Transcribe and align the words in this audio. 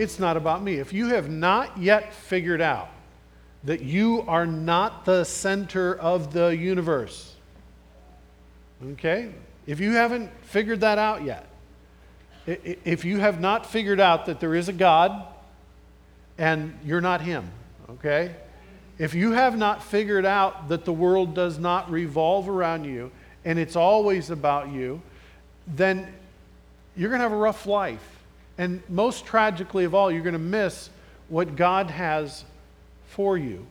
it's 0.00 0.18
not 0.18 0.38
about 0.38 0.62
me. 0.62 0.76
If 0.76 0.94
you 0.94 1.08
have 1.08 1.28
not 1.28 1.76
yet 1.76 2.14
figured 2.14 2.62
out 2.62 2.88
that 3.64 3.82
you 3.82 4.24
are 4.26 4.46
not 4.46 5.04
the 5.04 5.24
center 5.24 5.94
of 5.94 6.32
the 6.32 6.56
universe, 6.56 7.34
okay? 8.92 9.30
If 9.66 9.78
you 9.78 9.92
haven't 9.92 10.30
figured 10.40 10.80
that 10.80 10.96
out 10.96 11.22
yet, 11.22 11.46
if 12.46 13.04
you 13.04 13.18
have 13.18 13.40
not 13.40 13.66
figured 13.66 14.00
out 14.00 14.24
that 14.24 14.40
there 14.40 14.54
is 14.54 14.70
a 14.70 14.72
God 14.72 15.26
and 16.38 16.78
you're 16.82 17.02
not 17.02 17.20
Him, 17.20 17.50
okay? 17.90 18.34
If 18.96 19.12
you 19.14 19.32
have 19.32 19.58
not 19.58 19.82
figured 19.82 20.24
out 20.24 20.68
that 20.70 20.86
the 20.86 20.94
world 20.94 21.34
does 21.34 21.58
not 21.58 21.90
revolve 21.90 22.48
around 22.48 22.84
you 22.84 23.10
and 23.44 23.58
it's 23.58 23.76
always 23.76 24.30
about 24.30 24.70
you, 24.70 25.02
then 25.66 26.10
you're 26.96 27.10
going 27.10 27.18
to 27.18 27.24
have 27.24 27.32
a 27.32 27.36
rough 27.36 27.66
life. 27.66 28.19
And 28.60 28.82
most 28.90 29.24
tragically 29.24 29.86
of 29.86 29.94
all, 29.94 30.12
you're 30.12 30.22
going 30.22 30.34
to 30.34 30.38
miss 30.38 30.90
what 31.30 31.56
God 31.56 31.90
has 31.90 32.44
for 33.06 33.38
you. 33.38 33.64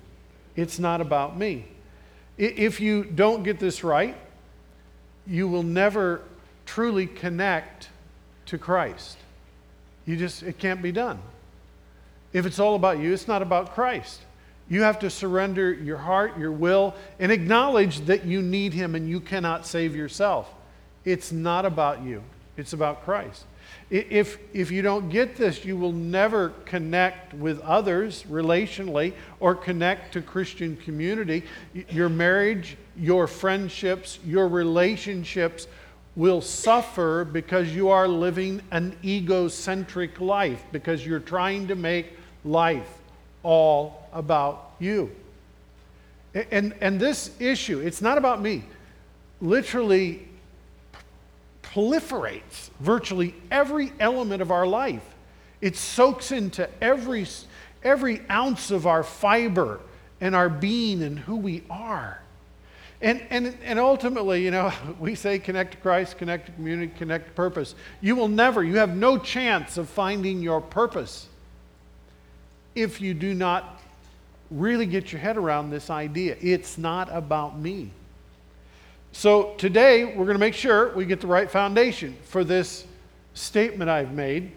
It's 0.56 0.80
not 0.80 1.00
about 1.00 1.38
me. 1.38 1.66
If 2.40 2.82
you 2.82 3.04
don't 3.04 3.44
get 3.44 3.60
this 3.60 3.84
right, 3.84 4.18
you 5.28 5.48
will 5.48 5.62
never 5.62 6.24
truly 6.66 7.06
connect 7.06 7.90
to 8.48 8.58
Christ. 8.58 9.20
You 10.08 10.18
just, 10.18 10.42
it 10.42 10.58
can't 10.58 10.82
be 10.82 10.92
done. 10.92 11.20
If 12.34 12.48
it's 12.48 12.58
all 12.58 12.74
about 12.74 12.98
you, 12.98 13.14
it's 13.14 13.28
not 13.28 13.44
about 13.44 13.76
Christ. 13.76 14.22
You 14.70 14.82
have 14.82 14.98
to 15.00 15.12
surrender 15.12 15.72
your 15.72 15.98
heart, 15.98 16.36
your 16.40 16.52
will, 16.52 16.96
and 17.20 17.32
acknowledge 17.32 18.00
that 18.08 18.26
you 18.26 18.42
need 18.42 18.74
Him 18.74 18.96
and 18.96 19.08
you 19.08 19.20
cannot 19.20 19.68
save 19.68 19.96
yourself. 19.96 20.52
It's 21.06 21.32
not 21.32 21.64
about 21.64 22.02
you, 22.02 22.24
it's 22.58 22.74
about 22.74 23.06
Christ. 23.06 23.46
If, 23.90 24.38
if 24.54 24.70
you 24.70 24.84
don't 24.84 25.10
get 25.10 25.36
this, 25.36 25.66
you 25.66 25.76
will 25.76 25.92
never 25.92 26.50
connect 26.66 27.34
with 27.34 27.60
others 27.62 28.24
relationally 28.30 29.14
or 29.40 29.56
connect 29.56 30.14
to 30.14 30.22
Christian 30.22 30.78
community. 30.78 31.44
Your 31.90 32.10
marriage, 32.10 32.78
your 32.96 33.26
friendships, 33.26 34.20
your 34.24 34.48
relationships 34.48 35.68
will 36.16 36.42
suffer 36.42 37.26
because 37.26 37.74
you 37.74 37.90
are 37.90 38.08
living 38.08 38.62
an 38.72 38.96
egocentric 39.04 40.20
life, 40.20 40.64
because 40.72 41.06
you're 41.06 41.20
trying 41.20 41.68
to 41.68 41.76
make 41.76 42.16
life 42.46 42.90
all 43.42 44.08
about 44.14 44.72
you. 44.80 45.10
And, 46.52 46.76
and 46.80 47.00
this 47.00 47.32
issue, 47.40 47.80
it's 47.80 48.02
not 48.02 48.20
about 48.20 48.42
me, 48.42 48.64
literally 49.42 50.28
proliferates 51.74 52.70
virtually 52.80 53.36
every 53.52 53.92
element 54.00 54.42
of 54.42 54.52
our 54.52 54.66
life. 54.66 55.04
It 55.62 55.76
soaks 55.76 56.32
into 56.32 56.70
every, 56.82 57.28
every 57.84 58.22
ounce 58.30 58.72
of 58.72 58.88
our 58.88 59.04
fiber 59.04 59.80
and 60.22 60.36
our 60.36 60.50
being 60.50 61.04
and 61.04 61.20
who 61.20 61.36
we 61.36 61.64
are. 61.70 62.22
And, 63.02 63.22
and, 63.30 63.58
and 63.64 63.80
ultimately, 63.80 64.44
you 64.44 64.52
know, 64.52 64.74
we 65.00 65.16
say 65.16 65.40
connect 65.40 65.72
to 65.74 65.78
Christ, 65.78 66.18
connect 66.18 66.48
to 66.48 66.52
community, 66.54 66.92
connect 66.98 67.28
to 67.28 67.32
purpose. 67.34 67.76
You 68.02 68.16
will 68.16 68.28
never, 68.28 68.64
you 68.64 68.78
have 68.78 68.96
no 68.96 69.18
chance 69.18 69.78
of 69.78 69.90
finding 69.90 70.42
your 70.42 70.62
purpose 70.62 71.28
if 72.76 73.02
you 73.02 73.14
do 73.14 73.34
not 73.34 73.82
really 74.52 74.86
get 74.86 75.12
your 75.12 75.22
head 75.22 75.38
around 75.38 75.70
this 75.70 75.90
idea. 75.90 76.36
It's 76.42 76.78
not 76.78 77.10
about 77.12 77.60
me. 77.60 77.92
So 79.12 79.56
today, 79.58 80.06
we're 80.06 80.26
going 80.26 80.36
to 80.36 80.40
make 80.40 80.54
sure 80.54 80.94
we 80.96 81.06
get 81.06 81.20
the 81.20 81.28
right 81.28 81.50
foundation 81.50 82.16
for 82.24 82.44
this 82.44 82.86
statement 83.34 83.90
I've 83.90 84.14
made. 84.14 84.52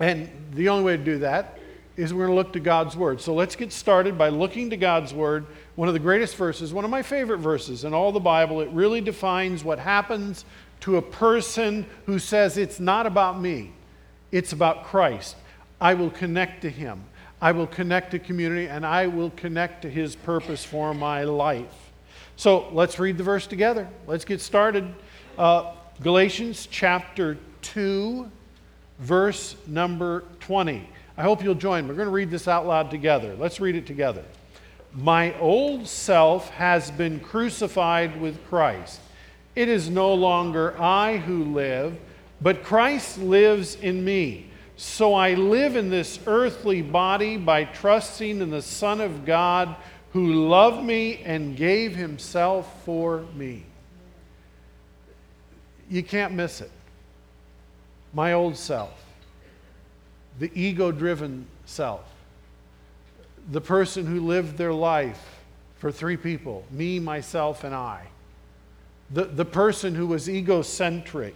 And 0.00 0.30
the 0.52 0.68
only 0.68 0.84
way 0.84 0.96
to 0.96 1.04
do 1.04 1.18
that 1.18 1.58
is 1.96 2.14
we're 2.14 2.26
going 2.26 2.36
to 2.36 2.36
look 2.36 2.52
to 2.54 2.60
God's 2.60 2.96
Word. 2.96 3.20
So 3.20 3.34
let's 3.34 3.56
get 3.56 3.72
started 3.72 4.16
by 4.16 4.28
looking 4.28 4.70
to 4.70 4.76
God's 4.76 5.12
Word, 5.12 5.46
one 5.74 5.88
of 5.88 5.94
the 5.94 6.00
greatest 6.00 6.36
verses, 6.36 6.72
one 6.72 6.84
of 6.84 6.90
my 6.90 7.02
favorite 7.02 7.38
verses 7.38 7.84
in 7.84 7.92
all 7.92 8.12
the 8.12 8.20
Bible. 8.20 8.60
It 8.60 8.70
really 8.70 9.00
defines 9.00 9.64
what 9.64 9.78
happens 9.78 10.44
to 10.80 10.96
a 10.96 11.02
person 11.02 11.86
who 12.06 12.18
says, 12.18 12.56
It's 12.56 12.80
not 12.80 13.06
about 13.06 13.40
me, 13.40 13.72
it's 14.32 14.52
about 14.52 14.84
Christ. 14.84 15.36
I 15.80 15.94
will 15.94 16.10
connect 16.10 16.62
to 16.62 16.70
Him. 16.70 17.04
I 17.40 17.52
will 17.52 17.66
connect 17.66 18.10
to 18.12 18.18
community 18.18 18.68
and 18.68 18.84
I 18.84 19.06
will 19.06 19.30
connect 19.30 19.82
to 19.82 19.90
his 19.90 20.16
purpose 20.16 20.64
for 20.64 20.92
my 20.92 21.22
life. 21.22 21.87
So 22.38 22.68
let's 22.70 23.00
read 23.00 23.18
the 23.18 23.24
verse 23.24 23.48
together. 23.48 23.88
Let's 24.06 24.24
get 24.24 24.40
started. 24.40 24.94
Uh, 25.36 25.72
Galatians 26.04 26.68
chapter 26.70 27.36
2, 27.62 28.30
verse 29.00 29.56
number 29.66 30.22
20. 30.38 30.88
I 31.16 31.22
hope 31.22 31.42
you'll 31.42 31.56
join. 31.56 31.88
We're 31.88 31.94
going 31.94 32.06
to 32.06 32.12
read 32.12 32.30
this 32.30 32.46
out 32.46 32.64
loud 32.64 32.92
together. 32.92 33.34
Let's 33.34 33.58
read 33.58 33.74
it 33.74 33.88
together. 33.88 34.22
My 34.94 35.36
old 35.40 35.88
self 35.88 36.48
has 36.50 36.92
been 36.92 37.18
crucified 37.18 38.20
with 38.20 38.38
Christ. 38.46 39.00
It 39.56 39.68
is 39.68 39.90
no 39.90 40.14
longer 40.14 40.80
I 40.80 41.16
who 41.16 41.42
live, 41.42 41.98
but 42.40 42.62
Christ 42.62 43.18
lives 43.18 43.74
in 43.74 44.04
me. 44.04 44.48
So 44.76 45.12
I 45.12 45.34
live 45.34 45.74
in 45.74 45.90
this 45.90 46.20
earthly 46.28 46.82
body 46.82 47.36
by 47.36 47.64
trusting 47.64 48.40
in 48.40 48.50
the 48.50 48.62
Son 48.62 49.00
of 49.00 49.24
God 49.24 49.74
who 50.12 50.48
loved 50.48 50.82
me 50.82 51.20
and 51.24 51.56
gave 51.56 51.94
himself 51.94 52.84
for 52.84 53.24
me. 53.34 53.64
You 55.90 56.02
can't 56.02 56.34
miss 56.34 56.60
it. 56.60 56.70
My 58.12 58.32
old 58.32 58.56
self, 58.56 59.04
the 60.38 60.50
ego 60.54 60.92
driven 60.92 61.46
self, 61.66 62.04
the 63.50 63.60
person 63.60 64.06
who 64.06 64.26
lived 64.26 64.56
their 64.56 64.72
life 64.72 65.40
for 65.76 65.92
three 65.92 66.16
people 66.16 66.64
me, 66.70 66.98
myself, 66.98 67.64
and 67.64 67.74
I, 67.74 68.06
the, 69.10 69.24
the 69.24 69.44
person 69.44 69.94
who 69.94 70.06
was 70.06 70.28
egocentric, 70.28 71.34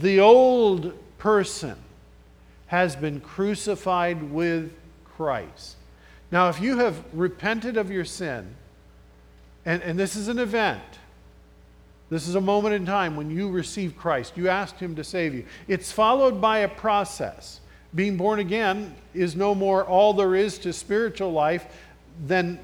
the 0.00 0.20
old 0.20 0.92
person 1.18 1.76
has 2.66 2.96
been 2.96 3.20
crucified 3.20 4.32
with 4.32 4.72
Christ. 5.04 5.76
Now, 6.30 6.48
if 6.48 6.60
you 6.60 6.78
have 6.78 7.02
repented 7.12 7.76
of 7.76 7.90
your 7.90 8.04
sin, 8.04 8.54
and, 9.64 9.82
and 9.82 9.98
this 9.98 10.16
is 10.16 10.28
an 10.28 10.38
event, 10.38 10.82
this 12.10 12.28
is 12.28 12.34
a 12.34 12.40
moment 12.40 12.74
in 12.74 12.84
time 12.84 13.16
when 13.16 13.30
you 13.30 13.48
receive 13.48 13.96
Christ, 13.96 14.36
you 14.36 14.48
asked 14.48 14.78
Him 14.78 14.94
to 14.96 15.04
save 15.04 15.34
you. 15.34 15.44
It's 15.68 15.90
followed 15.90 16.40
by 16.40 16.58
a 16.58 16.68
process. 16.68 17.60
Being 17.94 18.16
born 18.16 18.40
again 18.40 18.94
is 19.14 19.36
no 19.36 19.54
more 19.54 19.84
all 19.84 20.12
there 20.12 20.34
is 20.34 20.58
to 20.58 20.72
spiritual 20.72 21.32
life 21.32 21.66
than 22.26 22.58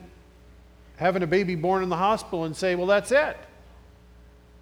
having 0.97 1.22
a 1.22 1.27
baby 1.27 1.54
born 1.54 1.82
in 1.82 1.88
the 1.88 1.97
hospital 1.97 2.44
and 2.44 2.56
say, 2.56 2.75
well, 2.75 2.87
that's 2.87 3.12
it. 3.12 3.37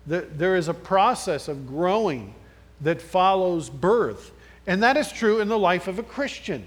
There 0.06 0.56
is 0.56 0.68
a 0.68 0.74
process 0.74 1.48
of 1.48 1.66
growing 1.66 2.34
that 2.80 3.02
follows 3.02 3.68
birth. 3.68 4.30
And 4.66 4.82
that 4.82 4.96
is 4.96 5.10
true 5.10 5.40
in 5.40 5.48
the 5.48 5.58
life 5.58 5.88
of 5.88 5.98
a 5.98 6.02
Christian. 6.02 6.66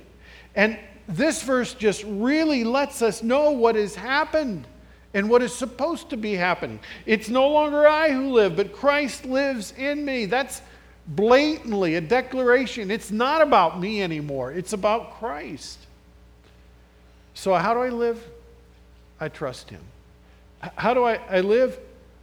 And 0.56 0.78
this 1.12 1.44
verse 1.44 1.74
just 1.74 2.04
really 2.06 2.64
lets 2.64 3.02
us 3.02 3.22
know 3.24 3.52
what 3.52 3.76
has 3.76 3.96
happened 3.96 4.66
and 5.14 5.30
what 5.30 5.42
is 5.42 5.54
supposed 5.54 6.10
to 6.10 6.18
be 6.18 6.34
happening. 6.34 6.80
It's 7.06 7.30
no 7.30 7.50
longer 7.50 7.88
I 7.88 8.12
who 8.12 8.32
live, 8.32 8.56
but 8.56 8.74
Christ 8.74 9.26
lives 9.26 9.74
in 9.78 10.06
me. 10.06 10.26
That's 10.26 10.62
blatantly 11.08 11.96
a 11.96 12.02
declaration. 12.02 12.90
It's 12.90 13.12
not 13.12 13.42
about 13.42 13.80
me 13.80 14.02
anymore, 14.02 14.52
it's 14.52 14.74
about 14.74 15.20
Christ. 15.20 15.80
So, 17.34 17.54
how 17.56 17.74
do 17.74 17.82
I 17.82 17.90
live? 17.90 18.24
I 19.20 19.30
trust 19.30 19.70
Him. 19.70 19.82
How 20.76 20.94
do 20.94 21.04
I, 21.04 21.20
I 21.30 21.42
live? 21.42 21.80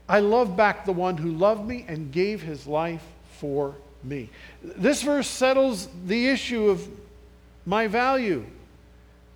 I 0.09 0.21
love 0.21 0.57
back 0.57 0.87
the 0.87 0.93
one 0.93 1.17
who 1.17 1.33
loved 1.33 1.67
me 1.67 1.85
and 1.87 2.11
gave 2.11 2.41
his 2.41 2.67
life 2.67 3.05
for 3.33 3.75
me. 4.03 4.31
This 4.63 5.03
verse 5.03 5.29
settles 5.29 5.89
the 6.07 6.29
issue 6.29 6.71
of 6.71 6.89
my 7.67 7.89
value. 7.89 8.47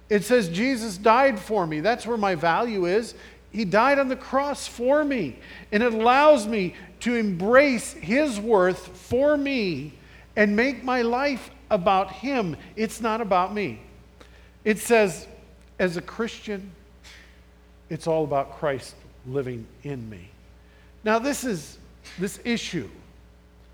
It 0.09 0.25
says 0.25 0.49
Jesus 0.49 0.99
died 0.99 1.39
for 1.39 1.67
me. 1.67 1.81
That's 1.81 2.07
where 2.07 2.17
my 2.17 2.35
value 2.35 2.87
is. 2.87 3.15
He 3.51 3.65
died 3.65 3.99
on 3.99 4.09
the 4.09 4.17
cross 4.17 4.67
for 4.67 5.05
me. 5.05 5.39
And 5.71 5.83
it 5.83 5.93
allows 5.93 6.47
me 6.47 6.75
to 7.01 7.15
embrace 7.15 7.93
His 7.93 8.41
worth 8.41 8.89
for 8.97 9.37
me 9.37 9.95
and 10.37 10.57
make 10.57 10.83
my 10.83 11.03
life 11.03 11.51
about 11.71 12.11
Him. 12.13 12.57
It's 12.77 13.01
not 13.01 13.21
about 13.21 13.55
me. 13.55 13.81
It 14.65 14.79
says, 14.79 15.27
as 15.79 15.97
a 15.97 16.03
Christian, 16.03 16.71
it's 17.91 18.07
all 18.07 18.25
about 18.25 18.59
Christ 18.59 18.95
living 19.27 19.67
in 19.83 20.09
me. 20.09 20.29
Now, 21.05 21.19
this 21.19 21.45
is 21.45 21.79
this 22.19 22.39
issue 22.45 22.89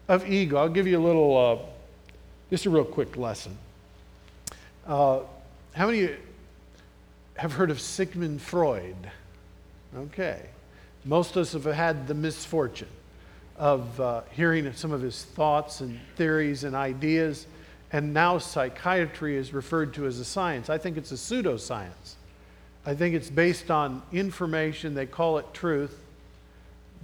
of 0.09 0.29
ego. 0.29 0.57
I'll 0.57 0.69
give 0.69 0.87
you 0.87 0.99
a 0.99 1.05
little, 1.05 1.37
uh, 1.37 1.67
just 2.51 2.67
a 2.67 2.71
real 2.71 2.85
quick 2.85 3.17
lesson. 3.17 3.57
Uh, 4.87 5.21
how 5.79 5.87
many 5.87 6.11
have 7.37 7.53
heard 7.53 7.71
of 7.71 7.81
Sigmund 7.81 8.43
Freud? 8.43 8.97
Okay. 9.97 10.43
Most 11.05 11.37
of 11.37 11.43
us 11.43 11.53
have 11.53 11.67
had 11.67 12.09
the 12.09 12.15
misfortune 12.15 12.89
of 13.57 14.01
uh, 14.01 14.23
hearing 14.33 14.73
some 14.73 14.91
of 14.91 15.01
his 15.01 15.23
thoughts 15.23 15.81
and 15.81 16.01
theories 16.17 16.65
and 16.65 16.75
ideas. 16.75 17.47
and 17.93 18.13
now 18.13 18.39
psychiatry 18.39 19.37
is 19.37 19.55
referred 19.55 19.95
to 19.95 20.07
as 20.07 20.19
a 20.19 20.25
science. 20.25 20.69
I 20.69 20.79
think 20.79 20.97
it's 20.97 21.13
a 21.13 21.15
pseudoscience. 21.15 22.17
I 22.85 22.97
think 22.97 23.15
it's 23.15 23.31
based 23.31 23.71
on 23.71 24.03
information, 24.13 24.95
they 24.95 25.07
call 25.07 25.39
it 25.39 25.47
truth, 25.55 25.97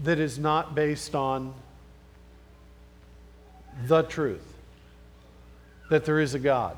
that 0.02 0.18
is 0.18 0.36
not 0.36 0.74
based 0.74 1.14
on 1.14 1.54
the 3.86 4.02
truth 4.02 4.52
that 5.90 6.04
there 6.04 6.18
is 6.18 6.34
a 6.34 6.40
God. 6.40 6.76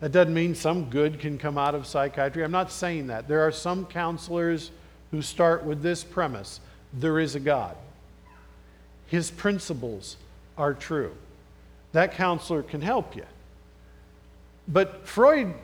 That 0.00 0.12
doesn't 0.12 0.34
mean 0.34 0.54
some 0.54 0.90
good 0.90 1.18
can 1.18 1.38
come 1.38 1.58
out 1.58 1.74
of 1.74 1.86
psychiatry. 1.86 2.44
I'm 2.44 2.52
not 2.52 2.70
saying 2.70 3.08
that. 3.08 3.26
There 3.26 3.40
are 3.46 3.52
some 3.52 3.84
counselors 3.86 4.70
who 5.10 5.22
start 5.22 5.64
with 5.64 5.82
this 5.82 6.04
premise 6.04 6.60
there 6.92 7.18
is 7.18 7.34
a 7.34 7.40
God. 7.40 7.76
His 9.06 9.30
principles 9.30 10.16
are 10.56 10.74
true. 10.74 11.14
That 11.92 12.12
counselor 12.12 12.62
can 12.62 12.80
help 12.80 13.16
you. 13.16 13.24
But 14.66 15.06
Freud 15.06 15.54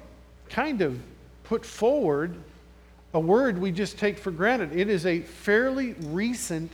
kind 0.48 0.80
of 0.80 1.00
put 1.44 1.64
forward 1.64 2.34
a 3.12 3.20
word 3.20 3.58
we 3.58 3.70
just 3.70 3.98
take 3.98 4.18
for 4.18 4.30
granted. 4.30 4.76
It 4.76 4.88
is 4.88 5.06
a 5.06 5.20
fairly 5.20 5.94
recent 6.00 6.72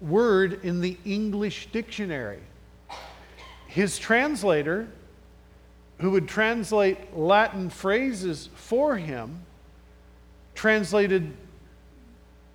word 0.00 0.64
in 0.64 0.80
the 0.80 0.96
English 1.04 1.68
dictionary. 1.70 2.40
His 3.68 3.98
translator, 3.98 4.88
who 5.98 6.10
would 6.10 6.28
translate 6.28 7.16
Latin 7.16 7.70
phrases 7.70 8.48
for 8.54 8.96
him, 8.96 9.42
translated 10.54 11.36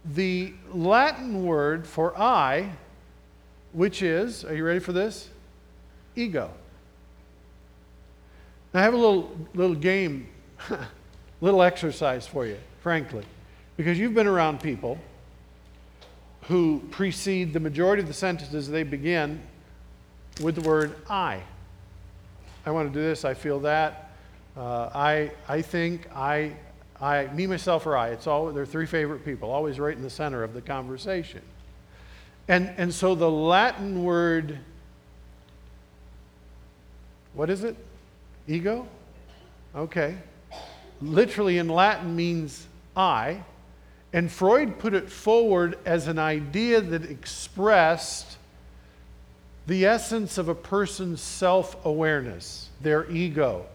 the 0.05 0.53
Latin 0.71 1.45
word 1.45 1.85
for 1.85 2.17
I, 2.17 2.71
which 3.73 4.01
is, 4.01 4.43
are 4.43 4.55
you 4.55 4.63
ready 4.63 4.79
for 4.79 4.93
this? 4.93 5.29
Ego. 6.15 6.51
Now, 8.73 8.81
I 8.81 8.83
have 8.83 8.93
a 8.93 8.97
little, 8.97 9.35
little 9.53 9.75
game, 9.75 10.27
little 11.41 11.61
exercise 11.61 12.27
for 12.27 12.45
you, 12.45 12.57
frankly, 12.81 13.23
because 13.77 13.97
you've 13.97 14.13
been 14.13 14.27
around 14.27 14.61
people 14.61 14.99
who 16.43 16.81
precede 16.91 17.53
the 17.53 17.59
majority 17.59 18.01
of 18.01 18.07
the 18.07 18.13
sentences 18.13 18.69
they 18.69 18.83
begin 18.83 19.41
with 20.41 20.55
the 20.55 20.61
word 20.61 20.95
I. 21.09 21.41
I 22.69 22.71
want 22.71 22.93
to 22.93 22.99
do 22.99 23.03
this, 23.03 23.25
I 23.25 23.33
feel 23.33 23.61
that. 23.61 24.11
Uh, 24.55 24.91
I, 24.93 25.31
I 25.47 25.63
think, 25.63 26.07
I, 26.15 26.53
I, 27.01 27.25
me, 27.33 27.47
myself, 27.47 27.87
or 27.87 27.97
I. 27.97 28.09
It's 28.09 28.27
all, 28.27 28.51
they're 28.51 28.63
three 28.63 28.85
favorite 28.85 29.25
people, 29.25 29.49
always 29.49 29.79
right 29.79 29.97
in 29.97 30.03
the 30.03 30.09
center 30.11 30.43
of 30.43 30.53
the 30.53 30.61
conversation. 30.61 31.41
And, 32.47 32.71
and 32.77 32.93
so 32.93 33.15
the 33.15 33.29
Latin 33.29 34.03
word, 34.03 34.59
what 37.33 37.49
is 37.49 37.63
it? 37.63 37.75
Ego? 38.47 38.87
Okay. 39.75 40.15
Literally 41.01 41.57
in 41.57 41.69
Latin 41.69 42.15
means 42.15 42.67
I. 42.95 43.43
And 44.13 44.31
Freud 44.31 44.77
put 44.77 44.93
it 44.93 45.09
forward 45.09 45.79
as 45.85 46.07
an 46.07 46.19
idea 46.19 46.81
that 46.81 47.03
expressed 47.03 48.37
the 49.69 49.85
essence 49.85 50.39
of 50.39 50.49
a 50.49 50.55
person's 50.55 51.21
self 51.21 51.85
awareness, 51.85 52.69
their 52.81 53.09
ego, 53.11 53.67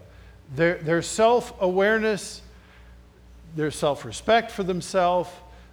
their, 0.53 0.75
their 0.75 1.01
self 1.01 1.53
awareness, 1.61 2.41
their 3.55 3.71
self 3.71 4.03
respect 4.03 4.51
for 4.51 4.63
themselves. 4.63 5.29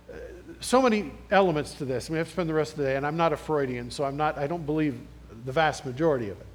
Uh, 0.08 0.14
so 0.60 0.80
many 0.80 1.10
elements 1.32 1.74
to 1.74 1.84
this. 1.84 2.08
We 2.08 2.18
have 2.18 2.28
to 2.28 2.32
spend 2.32 2.48
the 2.48 2.54
rest 2.54 2.72
of 2.72 2.78
the 2.78 2.84
day, 2.84 2.96
and 2.96 3.04
I'm 3.04 3.16
not 3.16 3.32
a 3.32 3.36
Freudian, 3.36 3.90
so 3.90 4.04
I'm 4.04 4.16
not, 4.16 4.38
I 4.38 4.46
don't 4.46 4.64
believe 4.64 4.96
the 5.44 5.50
vast 5.50 5.84
majority 5.84 6.30
of 6.30 6.40
it. 6.40 6.46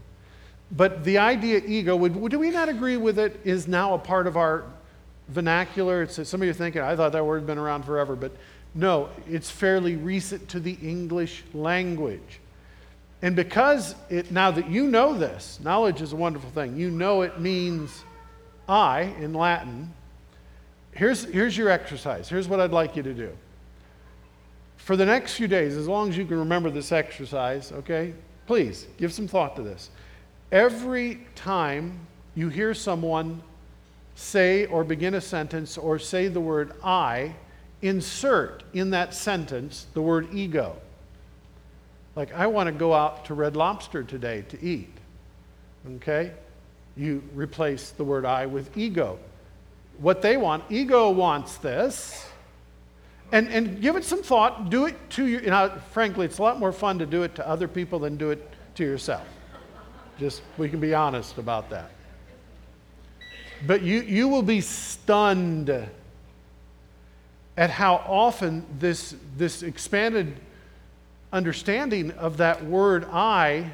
But 0.71 1.03
the 1.03 1.17
idea 1.17 1.61
ego, 1.65 1.93
would, 1.97 2.29
do 2.29 2.39
we 2.39 2.51
not 2.51 2.69
agree 2.69 2.97
with 2.97 3.19
it, 3.19 3.37
is 3.43 3.67
now 3.67 3.93
a 3.95 3.99
part 3.99 4.27
of 4.27 4.37
our 4.37 4.63
vernacular. 5.27 6.03
It's, 6.03 6.15
some 6.29 6.41
of 6.41 6.45
you 6.45 6.51
are 6.51 6.53
thinking, 6.53 6.81
I 6.81 6.95
thought 6.95 7.11
that 7.11 7.25
word 7.25 7.39
had 7.39 7.47
been 7.47 7.57
around 7.57 7.83
forever, 7.83 8.15
but 8.15 8.31
no, 8.73 9.09
it's 9.29 9.51
fairly 9.51 9.97
recent 9.97 10.47
to 10.49 10.61
the 10.61 10.77
English 10.81 11.43
language. 11.53 12.39
And 13.21 13.35
because 13.35 13.95
it, 14.09 14.31
now 14.31 14.51
that 14.51 14.69
you 14.69 14.87
know 14.87 15.17
this, 15.17 15.59
knowledge 15.63 16.01
is 16.01 16.13
a 16.13 16.15
wonderful 16.15 16.49
thing. 16.51 16.77
You 16.77 16.91
know 16.91 17.23
it 17.23 17.39
means 17.39 18.03
I 18.69 19.13
in 19.19 19.33
Latin. 19.33 19.93
Here's, 20.91 21.23
here's 21.25 21.57
your 21.57 21.69
exercise. 21.69 22.29
Here's 22.29 22.47
what 22.47 22.59
I'd 22.59 22.71
like 22.71 22.95
you 22.95 23.03
to 23.03 23.13
do. 23.13 23.31
For 24.77 24.95
the 24.95 25.05
next 25.05 25.33
few 25.33 25.47
days, 25.47 25.75
as 25.75 25.87
long 25.87 26.09
as 26.09 26.17
you 26.17 26.25
can 26.25 26.39
remember 26.39 26.69
this 26.69 26.91
exercise, 26.91 27.71
okay, 27.71 28.13
please 28.45 28.87
give 28.97 29.11
some 29.11 29.27
thought 29.27 29.55
to 29.55 29.61
this. 29.61 29.89
Every 30.51 31.25
time 31.35 31.99
you 32.35 32.49
hear 32.49 32.73
someone 32.73 33.41
say 34.15 34.65
or 34.67 34.83
begin 34.83 35.15
a 35.15 35.21
sentence 35.21 35.77
or 35.77 35.99
say 35.99 36.27
the 36.27 36.39
word 36.39 36.73
I, 36.83 37.35
insert 37.81 38.63
in 38.73 38.91
that 38.91 39.13
sentence 39.13 39.87
the 39.93 40.01
word 40.01 40.29
ego. 40.33 40.77
Like, 42.17 42.33
I 42.33 42.47
want 42.47 42.65
to 42.65 42.71
go 42.71 42.95
out 42.95 43.25
to 43.25 43.35
Red 43.35 43.55
Lobster 43.55 44.01
today 44.03 44.43
to 44.49 44.59
eat. 44.59 44.89
Okay? 45.97 46.31
You 46.95 47.21
replace 47.35 47.91
the 47.91 48.03
word 48.03 48.25
I 48.25 48.47
with 48.47 48.75
ego. 48.75 49.19
What 49.99 50.23
they 50.23 50.35
want, 50.35 50.63
ego 50.71 51.11
wants 51.11 51.57
this. 51.57 52.27
And, 53.31 53.47
and 53.49 53.79
give 53.83 53.95
it 53.95 54.03
some 54.03 54.23
thought. 54.23 54.71
Do 54.71 54.87
it 54.87 54.95
to 55.11 55.27
you. 55.27 55.41
You 55.41 55.51
know, 55.51 55.71
frankly, 55.91 56.25
it's 56.25 56.39
a 56.39 56.41
lot 56.41 56.57
more 56.57 56.71
fun 56.71 56.97
to 56.97 57.05
do 57.05 57.21
it 57.21 57.35
to 57.35 57.47
other 57.47 57.67
people 57.67 57.99
than 57.99 58.17
do 58.17 58.31
it 58.31 58.51
to 58.75 58.83
yourself. 58.83 59.27
Just, 60.17 60.41
we 60.57 60.69
can 60.69 60.79
be 60.79 60.95
honest 60.95 61.37
about 61.37 61.69
that. 61.69 61.91
But 63.67 63.83
you, 63.83 64.01
you 64.01 64.27
will 64.27 64.41
be 64.41 64.61
stunned 64.61 65.69
at 67.57 67.69
how 67.69 67.97
often 68.07 68.65
this, 68.79 69.15
this 69.35 69.61
expanded 69.61 70.39
understanding 71.38 72.12
of 72.12 72.38
that 72.38 72.66
word 72.66 73.06
I, 73.12 73.72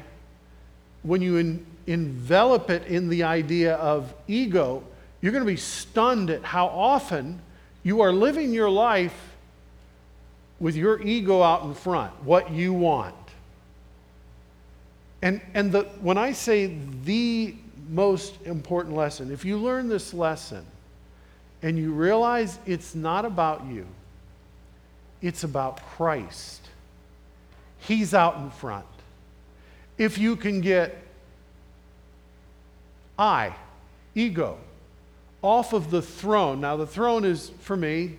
when 1.02 1.20
you 1.20 1.64
envelop 1.86 2.70
it 2.70 2.86
in 2.86 3.08
the 3.08 3.24
idea 3.24 3.74
of 3.74 4.14
ego, 4.28 4.84
you're 5.20 5.32
going 5.32 5.44
to 5.44 5.50
be 5.50 5.56
stunned 5.56 6.30
at 6.30 6.42
how 6.42 6.66
often 6.66 7.40
you 7.82 8.02
are 8.02 8.12
living 8.12 8.52
your 8.52 8.70
life 8.70 9.18
with 10.60 10.76
your 10.76 11.02
ego 11.02 11.42
out 11.42 11.64
in 11.64 11.74
front, 11.74 12.12
what 12.22 12.50
you 12.50 12.72
want. 12.72 13.14
And, 15.22 15.40
and 15.54 15.72
the, 15.72 15.82
when 16.00 16.18
I 16.18 16.32
say 16.32 16.76
the 17.04 17.54
most 17.88 18.34
important 18.44 18.94
lesson. 18.94 19.32
If 19.32 19.44
you 19.44 19.58
learn 19.58 19.88
this 19.88 20.14
lesson 20.14 20.64
and 21.62 21.78
you 21.78 21.92
realize 21.92 22.58
it's 22.66 22.94
not 22.94 23.24
about 23.24 23.64
you, 23.66 23.86
it's 25.22 25.44
about 25.44 25.84
Christ. 25.90 26.63
He's 27.86 28.14
out 28.14 28.36
in 28.36 28.50
front. 28.50 28.86
If 29.98 30.18
you 30.18 30.36
can 30.36 30.60
get 30.60 30.96
I, 33.18 33.54
ego, 34.14 34.58
off 35.42 35.72
of 35.72 35.90
the 35.90 36.02
throne. 36.02 36.60
Now, 36.60 36.76
the 36.76 36.86
throne 36.86 37.24
is, 37.24 37.50
for 37.60 37.76
me, 37.76 38.18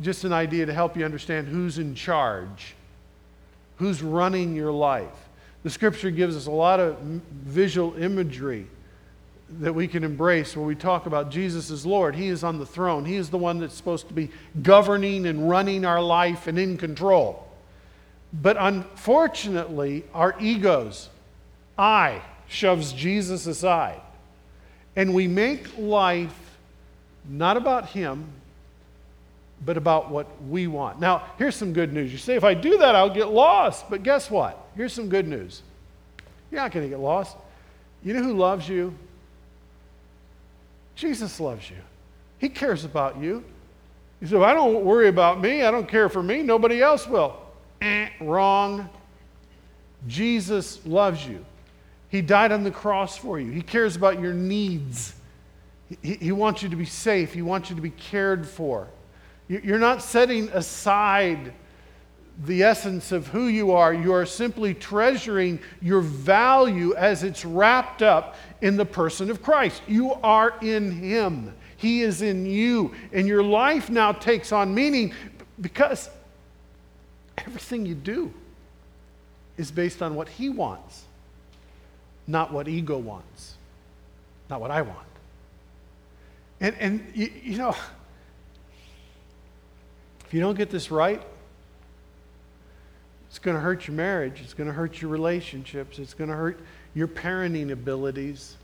just 0.00 0.24
an 0.24 0.32
idea 0.32 0.66
to 0.66 0.74
help 0.74 0.96
you 0.96 1.04
understand 1.04 1.48
who's 1.48 1.78
in 1.78 1.94
charge, 1.94 2.74
who's 3.76 4.02
running 4.02 4.54
your 4.54 4.72
life. 4.72 5.28
The 5.62 5.70
scripture 5.70 6.10
gives 6.10 6.36
us 6.36 6.46
a 6.46 6.50
lot 6.50 6.80
of 6.80 6.98
visual 6.98 7.94
imagery 7.96 8.66
that 9.60 9.72
we 9.72 9.88
can 9.88 10.04
embrace 10.04 10.56
when 10.56 10.66
we 10.66 10.74
talk 10.74 11.06
about 11.06 11.30
Jesus 11.30 11.70
as 11.70 11.86
Lord. 11.86 12.14
He 12.14 12.28
is 12.28 12.44
on 12.44 12.58
the 12.58 12.66
throne, 12.66 13.04
He 13.04 13.16
is 13.16 13.30
the 13.30 13.38
one 13.38 13.58
that's 13.58 13.74
supposed 13.74 14.08
to 14.08 14.14
be 14.14 14.30
governing 14.62 15.26
and 15.26 15.48
running 15.48 15.84
our 15.84 16.02
life 16.02 16.46
and 16.46 16.58
in 16.58 16.76
control. 16.76 17.48
But 18.42 18.56
unfortunately, 18.58 20.04
our 20.12 20.34
egos, 20.40 21.08
I, 21.78 22.20
shoves 22.48 22.92
Jesus 22.92 23.46
aside. 23.46 24.00
And 24.96 25.14
we 25.14 25.28
make 25.28 25.78
life 25.78 26.56
not 27.28 27.56
about 27.56 27.86
Him, 27.86 28.26
but 29.64 29.76
about 29.76 30.10
what 30.10 30.26
we 30.42 30.66
want. 30.66 31.00
Now, 31.00 31.22
here's 31.38 31.54
some 31.54 31.72
good 31.72 31.92
news. 31.92 32.12
You 32.12 32.18
say, 32.18 32.34
if 32.34 32.44
I 32.44 32.54
do 32.54 32.78
that, 32.78 32.94
I'll 32.94 33.12
get 33.12 33.28
lost. 33.28 33.88
But 33.88 34.02
guess 34.02 34.30
what? 34.30 34.58
Here's 34.76 34.92
some 34.92 35.08
good 35.08 35.28
news. 35.28 35.62
You're 36.50 36.60
not 36.60 36.72
going 36.72 36.84
to 36.84 36.90
get 36.90 37.00
lost. 37.00 37.36
You 38.02 38.14
know 38.14 38.22
who 38.22 38.34
loves 38.34 38.68
you? 38.68 38.94
Jesus 40.96 41.40
loves 41.40 41.70
you. 41.70 41.76
He 42.38 42.48
cares 42.48 42.84
about 42.84 43.18
you. 43.18 43.44
He 44.20 44.26
said, 44.26 44.42
I 44.42 44.54
don't 44.54 44.84
worry 44.84 45.08
about 45.08 45.40
me. 45.40 45.62
I 45.62 45.70
don't 45.70 45.88
care 45.88 46.08
for 46.08 46.22
me. 46.22 46.42
Nobody 46.42 46.82
else 46.82 47.06
will. 47.06 47.43
Eh, 47.84 48.08
wrong. 48.18 48.88
Jesus 50.06 50.84
loves 50.86 51.26
you. 51.26 51.44
He 52.08 52.22
died 52.22 52.50
on 52.50 52.64
the 52.64 52.70
cross 52.70 53.18
for 53.18 53.38
you. 53.38 53.50
He 53.50 53.60
cares 53.60 53.94
about 53.94 54.20
your 54.20 54.32
needs. 54.32 55.14
He, 56.00 56.14
he 56.14 56.32
wants 56.32 56.62
you 56.62 56.70
to 56.70 56.76
be 56.76 56.86
safe. 56.86 57.34
He 57.34 57.42
wants 57.42 57.68
you 57.68 57.76
to 57.76 57.82
be 57.82 57.90
cared 57.90 58.48
for. 58.48 58.88
You're 59.48 59.78
not 59.78 60.00
setting 60.00 60.48
aside 60.50 61.52
the 62.44 62.62
essence 62.62 63.12
of 63.12 63.26
who 63.26 63.48
you 63.48 63.72
are. 63.72 63.92
You 63.92 64.14
are 64.14 64.24
simply 64.24 64.72
treasuring 64.72 65.58
your 65.82 66.00
value 66.00 66.94
as 66.94 67.22
it's 67.22 67.44
wrapped 67.44 68.00
up 68.00 68.36
in 68.62 68.78
the 68.78 68.86
person 68.86 69.30
of 69.30 69.42
Christ. 69.42 69.82
You 69.86 70.14
are 70.14 70.54
in 70.62 70.90
Him, 70.90 71.54
He 71.76 72.00
is 72.00 72.22
in 72.22 72.46
you. 72.46 72.94
And 73.12 73.28
your 73.28 73.42
life 73.42 73.90
now 73.90 74.12
takes 74.12 74.52
on 74.52 74.74
meaning 74.74 75.12
because 75.60 76.08
everything 77.38 77.86
you 77.86 77.94
do 77.94 78.32
is 79.56 79.70
based 79.70 80.02
on 80.02 80.14
what 80.14 80.28
He 80.28 80.48
wants, 80.48 81.04
not 82.26 82.52
what 82.52 82.68
ego 82.68 82.98
wants, 82.98 83.54
not 84.50 84.60
what 84.60 84.70
I 84.70 84.82
want. 84.82 85.06
And, 86.60 86.76
and 86.78 87.12
you, 87.14 87.30
you 87.42 87.58
know, 87.58 87.74
if 90.26 90.32
you 90.32 90.40
don't 90.40 90.56
get 90.56 90.70
this 90.70 90.90
right, 90.90 91.22
it's 93.28 93.38
going 93.38 93.56
to 93.56 93.60
hurt 93.60 93.88
your 93.88 93.96
marriage. 93.96 94.40
It's 94.42 94.54
going 94.54 94.68
to 94.68 94.72
hurt 94.72 95.02
your 95.02 95.10
relationships. 95.10 95.98
It's 95.98 96.14
going 96.14 96.30
to 96.30 96.36
hurt 96.36 96.60
your 96.94 97.08
parenting 97.08 97.72
abilities. 97.72 98.56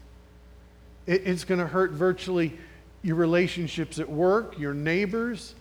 It, 1.06 1.26
it's 1.26 1.44
going 1.44 1.58
to 1.58 1.66
hurt 1.66 1.90
virtually 1.90 2.56
your 3.02 3.16
relationships 3.16 3.98
at 3.98 4.08
work, 4.08 4.58
your 4.58 4.74
neighbors. 4.74 5.54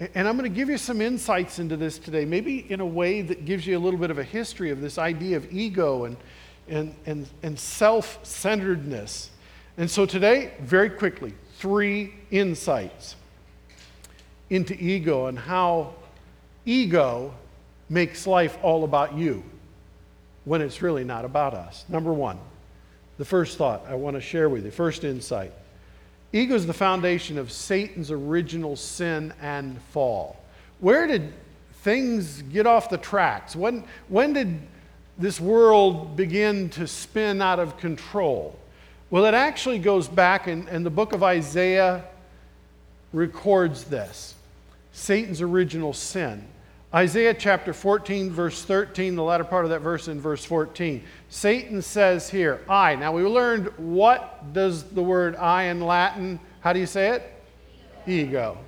And 0.00 0.26
I'm 0.26 0.38
going 0.38 0.50
to 0.50 0.54
give 0.54 0.70
you 0.70 0.78
some 0.78 1.02
insights 1.02 1.58
into 1.58 1.76
this 1.76 1.98
today, 1.98 2.24
maybe 2.24 2.70
in 2.70 2.80
a 2.80 2.86
way 2.86 3.20
that 3.20 3.44
gives 3.44 3.66
you 3.66 3.76
a 3.76 3.80
little 3.80 4.00
bit 4.00 4.10
of 4.10 4.18
a 4.18 4.24
history 4.24 4.70
of 4.70 4.80
this 4.80 4.96
idea 4.96 5.36
of 5.36 5.52
ego 5.52 6.04
and, 6.04 6.16
and, 6.68 6.94
and, 7.04 7.28
and 7.42 7.58
self 7.58 8.18
centeredness. 8.22 9.30
And 9.76 9.90
so 9.90 10.06
today, 10.06 10.52
very 10.60 10.88
quickly, 10.88 11.34
three 11.58 12.14
insights 12.30 13.16
into 14.48 14.74
ego 14.74 15.26
and 15.26 15.38
how 15.38 15.94
ego 16.64 17.34
makes 17.90 18.26
life 18.26 18.56
all 18.62 18.84
about 18.84 19.14
you 19.14 19.44
when 20.44 20.62
it's 20.62 20.80
really 20.80 21.04
not 21.04 21.26
about 21.26 21.52
us. 21.52 21.84
Number 21.90 22.12
one, 22.12 22.38
the 23.18 23.24
first 23.26 23.58
thought 23.58 23.84
I 23.86 23.96
want 23.96 24.16
to 24.16 24.20
share 24.22 24.48
with 24.48 24.64
you, 24.64 24.70
first 24.70 25.04
insight. 25.04 25.52
Ego 26.32 26.54
is 26.54 26.66
the 26.66 26.72
foundation 26.72 27.38
of 27.38 27.50
Satan's 27.50 28.10
original 28.10 28.76
sin 28.76 29.34
and 29.40 29.80
fall. 29.90 30.36
Where 30.78 31.06
did 31.06 31.32
things 31.82 32.42
get 32.42 32.66
off 32.66 32.88
the 32.88 32.98
tracks? 32.98 33.56
When, 33.56 33.84
when 34.08 34.32
did 34.32 34.60
this 35.18 35.40
world 35.40 36.16
begin 36.16 36.68
to 36.70 36.86
spin 36.86 37.42
out 37.42 37.58
of 37.58 37.76
control? 37.78 38.56
Well, 39.10 39.24
it 39.24 39.34
actually 39.34 39.80
goes 39.80 40.06
back, 40.06 40.46
and, 40.46 40.68
and 40.68 40.86
the 40.86 40.90
book 40.90 41.12
of 41.12 41.22
Isaiah 41.24 42.04
records 43.12 43.84
this 43.84 44.36
Satan's 44.92 45.40
original 45.40 45.92
sin. 45.92 46.46
Isaiah 46.92 47.34
chapter 47.34 47.72
14, 47.72 48.30
verse 48.30 48.64
13, 48.64 49.14
the 49.14 49.22
latter 49.22 49.44
part 49.44 49.64
of 49.64 49.70
that 49.70 49.80
verse 49.80 50.08
in 50.08 50.20
verse 50.20 50.44
14. 50.44 51.04
Satan 51.28 51.82
says 51.82 52.28
here, 52.28 52.60
I. 52.68 52.96
Now 52.96 53.12
we 53.12 53.22
learned 53.22 53.68
what 53.76 54.52
does 54.52 54.82
the 54.82 55.02
word 55.02 55.36
I 55.36 55.64
in 55.64 55.80
Latin, 55.80 56.40
how 56.60 56.72
do 56.72 56.80
you 56.80 56.86
say 56.86 57.10
it? 57.10 57.32
Ego. 58.08 58.58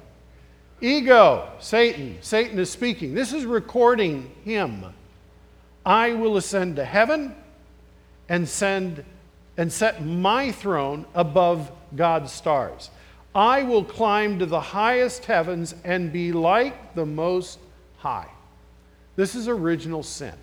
Ego, 0.80 1.48
Satan. 1.58 2.18
Satan 2.20 2.60
is 2.60 2.70
speaking. 2.70 3.12
This 3.12 3.32
is 3.32 3.44
recording 3.44 4.30
him. 4.44 4.84
I 5.84 6.12
will 6.12 6.36
ascend 6.36 6.76
to 6.76 6.84
heaven 6.84 7.34
and 8.28 8.48
send 8.48 9.04
and 9.56 9.72
set 9.72 10.04
my 10.04 10.52
throne 10.52 11.06
above 11.14 11.70
God's 11.96 12.30
stars. 12.32 12.90
I 13.34 13.64
will 13.64 13.84
climb 13.84 14.38
to 14.38 14.46
the 14.46 14.60
highest 14.60 15.24
heavens 15.24 15.74
and 15.84 16.12
be 16.12 16.32
like 16.32 16.94
the 16.94 17.06
most 17.06 17.58
high. 18.02 18.28
This 19.14 19.36
is 19.36 19.46
original 19.46 20.02
sin. 20.02 20.34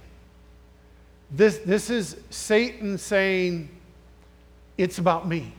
This, 1.30 1.58
this 1.60 1.90
is 1.90 2.16
Satan 2.30 2.98
saying, 2.98 3.70
It's 4.78 4.98
about 4.98 5.28
me. 5.28 5.54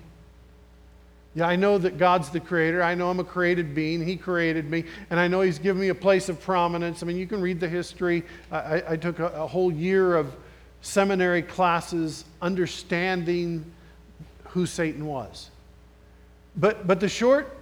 Yeah, 1.35 1.47
I 1.47 1.57
know 1.57 1.76
that 1.78 1.99
God's 1.99 2.30
the 2.30 2.40
creator. 2.40 2.83
I 2.83 2.95
know 2.95 3.11
I'm 3.11 3.21
a 3.21 3.25
created 3.25 3.75
being. 3.75 4.04
He 4.04 4.16
created 4.16 4.69
me. 4.69 4.85
And 5.11 5.21
I 5.21 5.28
know 5.28 5.42
He's 5.42 5.59
given 5.59 5.80
me 5.80 5.88
a 5.88 5.95
place 5.95 6.28
of 6.28 6.40
prominence. 6.40 7.02
I 7.02 7.07
mean, 7.07 7.19
you 7.19 7.26
can 7.26 7.40
read 7.40 7.61
the 7.61 7.69
history. 7.69 8.25
I, 8.50 8.83
I 8.88 8.97
took 8.97 9.19
a, 9.19 9.26
a 9.26 9.47
whole 9.47 9.71
year 9.71 10.16
of 10.16 10.35
seminary 10.80 11.42
classes 11.42 12.25
understanding 12.40 13.64
who 14.45 14.64
Satan 14.64 15.04
was. 15.04 15.50
But, 16.57 16.87
but 16.87 16.99
the, 16.99 17.09
short, 17.09 17.57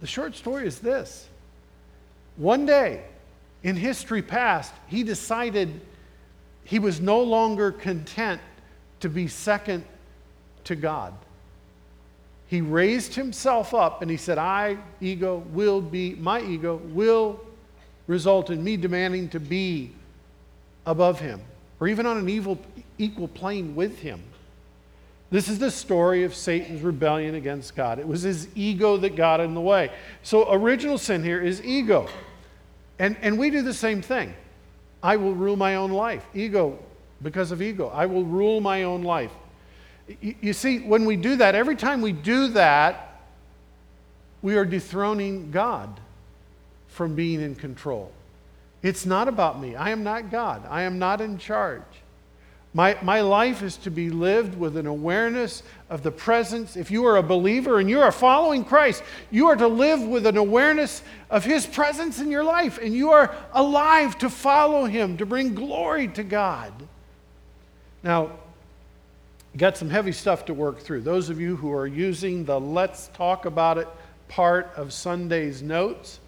the 0.00 0.06
short 0.06 0.36
story 0.36 0.66
is 0.66 0.78
this 0.78 1.28
one 2.36 2.66
day, 2.66 3.04
in 3.64 3.76
history 3.76 4.22
past, 4.22 4.72
he 4.86 5.02
decided 5.02 5.80
he 6.64 6.78
was 6.78 7.00
no 7.00 7.20
longer 7.20 7.72
content 7.72 8.40
to 9.00 9.08
be 9.08 9.26
second 9.26 9.84
to 10.64 10.76
God. 10.76 11.14
He 12.46 12.60
raised 12.60 13.14
himself 13.14 13.74
up 13.74 14.02
and 14.02 14.10
he 14.10 14.18
said, 14.18 14.38
I, 14.38 14.76
ego, 15.00 15.38
will 15.50 15.80
be, 15.80 16.14
my 16.14 16.40
ego 16.42 16.76
will 16.76 17.40
result 18.06 18.50
in 18.50 18.62
me 18.62 18.76
demanding 18.76 19.30
to 19.30 19.40
be 19.40 19.90
above 20.86 21.18
him 21.18 21.40
or 21.80 21.88
even 21.88 22.04
on 22.04 22.18
an 22.18 22.28
evil, 22.28 22.58
equal 22.98 23.28
plane 23.28 23.74
with 23.74 23.98
him. 23.98 24.22
This 25.30 25.48
is 25.48 25.58
the 25.58 25.70
story 25.70 26.22
of 26.24 26.34
Satan's 26.34 26.82
rebellion 26.82 27.34
against 27.34 27.74
God. 27.74 27.98
It 27.98 28.06
was 28.06 28.22
his 28.22 28.46
ego 28.54 28.98
that 28.98 29.16
got 29.16 29.40
in 29.40 29.54
the 29.54 29.60
way. 29.60 29.90
So, 30.22 30.52
original 30.52 30.98
sin 30.98 31.24
here 31.24 31.40
is 31.40 31.64
ego. 31.64 32.08
And, 32.98 33.16
and 33.22 33.38
we 33.38 33.50
do 33.50 33.62
the 33.62 33.74
same 33.74 34.02
thing. 34.02 34.34
I 35.02 35.16
will 35.16 35.34
rule 35.34 35.56
my 35.56 35.76
own 35.76 35.90
life. 35.90 36.24
Ego, 36.34 36.78
because 37.22 37.50
of 37.50 37.60
ego. 37.60 37.88
I 37.88 38.06
will 38.06 38.24
rule 38.24 38.60
my 38.60 38.84
own 38.84 39.02
life. 39.02 39.32
You, 40.20 40.34
you 40.40 40.52
see, 40.52 40.80
when 40.80 41.04
we 41.04 41.16
do 41.16 41.36
that, 41.36 41.54
every 41.54 41.76
time 41.76 42.00
we 42.00 42.12
do 42.12 42.48
that, 42.48 43.20
we 44.42 44.56
are 44.56 44.64
dethroning 44.64 45.50
God 45.50 46.00
from 46.88 47.14
being 47.14 47.40
in 47.40 47.54
control. 47.54 48.12
It's 48.82 49.06
not 49.06 49.28
about 49.28 49.60
me. 49.60 49.74
I 49.74 49.90
am 49.90 50.04
not 50.04 50.30
God. 50.30 50.62
I 50.68 50.82
am 50.82 50.98
not 50.98 51.20
in 51.20 51.38
charge. 51.38 51.82
My, 52.76 52.98
my 53.02 53.20
life 53.20 53.62
is 53.62 53.76
to 53.78 53.90
be 53.90 54.10
lived 54.10 54.58
with 54.58 54.76
an 54.76 54.88
awareness 54.88 55.62
of 55.88 56.02
the 56.02 56.10
presence. 56.10 56.76
If 56.76 56.90
you 56.90 57.06
are 57.06 57.16
a 57.18 57.22
believer 57.22 57.78
and 57.78 57.88
you 57.88 58.00
are 58.00 58.10
following 58.10 58.64
Christ, 58.64 59.04
you 59.30 59.46
are 59.46 59.54
to 59.54 59.68
live 59.68 60.02
with 60.02 60.26
an 60.26 60.36
awareness 60.36 61.02
of 61.30 61.44
His 61.44 61.66
presence 61.66 62.20
in 62.20 62.32
your 62.32 62.42
life, 62.42 62.80
and 62.82 62.92
you 62.92 63.10
are 63.10 63.32
alive 63.52 64.18
to 64.18 64.28
follow 64.28 64.86
Him, 64.86 65.16
to 65.18 65.26
bring 65.26 65.54
glory 65.54 66.08
to 66.08 66.24
God. 66.24 66.72
Now, 68.02 68.32
got 69.56 69.76
some 69.76 69.88
heavy 69.88 70.12
stuff 70.12 70.44
to 70.46 70.54
work 70.54 70.80
through. 70.80 71.02
Those 71.02 71.30
of 71.30 71.40
you 71.40 71.54
who 71.54 71.72
are 71.72 71.86
using 71.86 72.44
the 72.44 72.58
Let's 72.58 73.06
Talk 73.14 73.44
About 73.44 73.78
It 73.78 73.88
part 74.26 74.72
of 74.74 74.92
Sunday's 74.92 75.62
notes, 75.62 76.18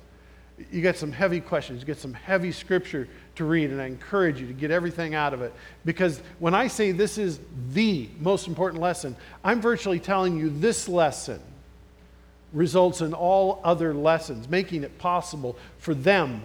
you 0.71 0.81
got 0.81 0.97
some 0.97 1.11
heavy 1.11 1.41
questions, 1.41 1.81
you 1.81 1.87
get 1.87 1.99
some 1.99 2.15
heavy 2.15 2.53
scripture 2.53 3.09
to 3.37 3.45
read, 3.45 3.71
and 3.71 3.81
I 3.81 3.87
encourage 3.87 4.41
you 4.41 4.47
to 4.47 4.53
get 4.53 4.71
everything 4.71 5.15
out 5.15 5.33
of 5.33 5.43
it. 5.43 5.53
Because 5.85 6.21
when 6.39 6.55
I 6.55 6.67
say 6.67 6.93
this 6.93 7.19
is 7.19 7.39
the 7.73 8.09
most 8.19 8.49
important 8.49 8.83
lesson, 8.83 9.17
I'm 9.45 9.61
virtually 9.61 10.01
telling 10.01 10.37
you 10.37 10.51
this 10.51 10.89
lesson 10.89 11.41
results 12.53 13.01
in 13.01 13.13
all 13.13 13.61
other 13.65 13.95
lessons, 13.95 14.49
making 14.49 14.85
it 14.85 14.99
possible 14.99 15.57
for 15.79 15.95
them 15.95 16.43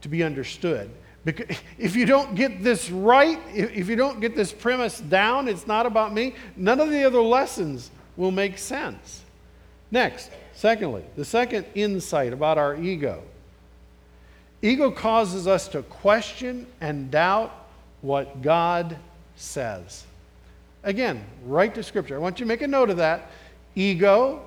to 0.00 0.08
be 0.08 0.22
understood. 0.22 0.90
Because 1.24 1.56
if 1.78 1.96
you 1.96 2.06
don't 2.06 2.34
get 2.34 2.62
this 2.62 2.90
right, 2.90 3.40
if 3.52 3.88
you 3.88 3.96
don't 3.96 4.20
get 4.20 4.36
this 4.36 4.52
premise 4.52 5.00
down, 5.00 5.48
it's 5.48 5.66
not 5.66 5.86
about 5.86 6.12
me, 6.12 6.34
none 6.56 6.80
of 6.80 6.90
the 6.90 7.04
other 7.04 7.20
lessons 7.20 7.90
will 8.16 8.30
make 8.30 8.58
sense. 8.58 9.22
Next, 9.90 10.30
secondly, 10.54 11.04
the 11.16 11.24
second 11.24 11.66
insight 11.74 12.32
about 12.32 12.58
our 12.58 12.76
ego 12.76 13.22
Ego 14.64 14.90
causes 14.90 15.46
us 15.46 15.68
to 15.68 15.82
question 15.82 16.66
and 16.80 17.10
doubt 17.10 17.52
what 18.00 18.40
God 18.40 18.96
says. 19.36 20.04
Again, 20.82 21.22
write 21.44 21.74
to 21.74 21.82
Scripture. 21.82 22.14
I 22.14 22.18
want 22.18 22.40
you 22.40 22.46
to 22.46 22.48
make 22.48 22.62
a 22.62 22.66
note 22.66 22.88
of 22.88 22.96
that. 22.96 23.30
Ego, 23.74 24.40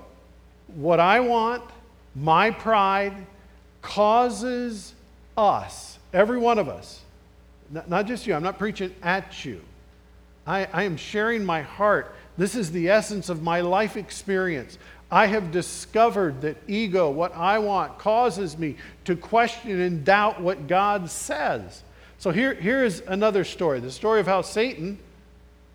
what 0.76 1.00
I 1.00 1.20
want, 1.20 1.62
my 2.16 2.50
pride, 2.50 3.14
causes 3.84 4.96
us, 5.38 6.00
every 6.12 6.40
one 6.40 6.58
of 6.58 6.68
us, 6.68 7.02
not 7.70 8.08
just 8.08 8.26
you, 8.26 8.34
I'm 8.34 8.42
not 8.42 8.58
preaching 8.58 8.96
at 9.04 9.46
you. 9.46 9.62
I, 10.48 10.68
I 10.74 10.84
am 10.84 10.98
sharing 10.98 11.46
my 11.46 11.62
heart. 11.62 12.16
This 12.40 12.56
is 12.56 12.72
the 12.72 12.90
essence 12.90 13.30
of 13.30 13.44
my 13.44 13.62
life 13.62 13.96
experience. 13.96 14.80
I 15.10 15.28
have 15.28 15.52
discovered 15.52 16.42
that 16.42 16.58
ego, 16.68 17.10
what 17.10 17.36
I 17.36 17.60
want, 17.60 17.98
causes 17.98 18.58
me 18.58 18.76
to 19.06 19.16
question 19.16 19.80
and 19.80 20.04
doubt 20.04 20.42
what 20.42 20.68
God 20.68 21.10
says. 21.10 21.84
So 22.20 22.32
here, 22.32 22.54
here 22.56 22.84
is 22.84 23.04
another 23.08 23.44
story 23.44 23.80
the 23.80 23.92
story 23.92 24.20
of 24.20 24.26
how 24.26 24.42
Satan 24.42 25.00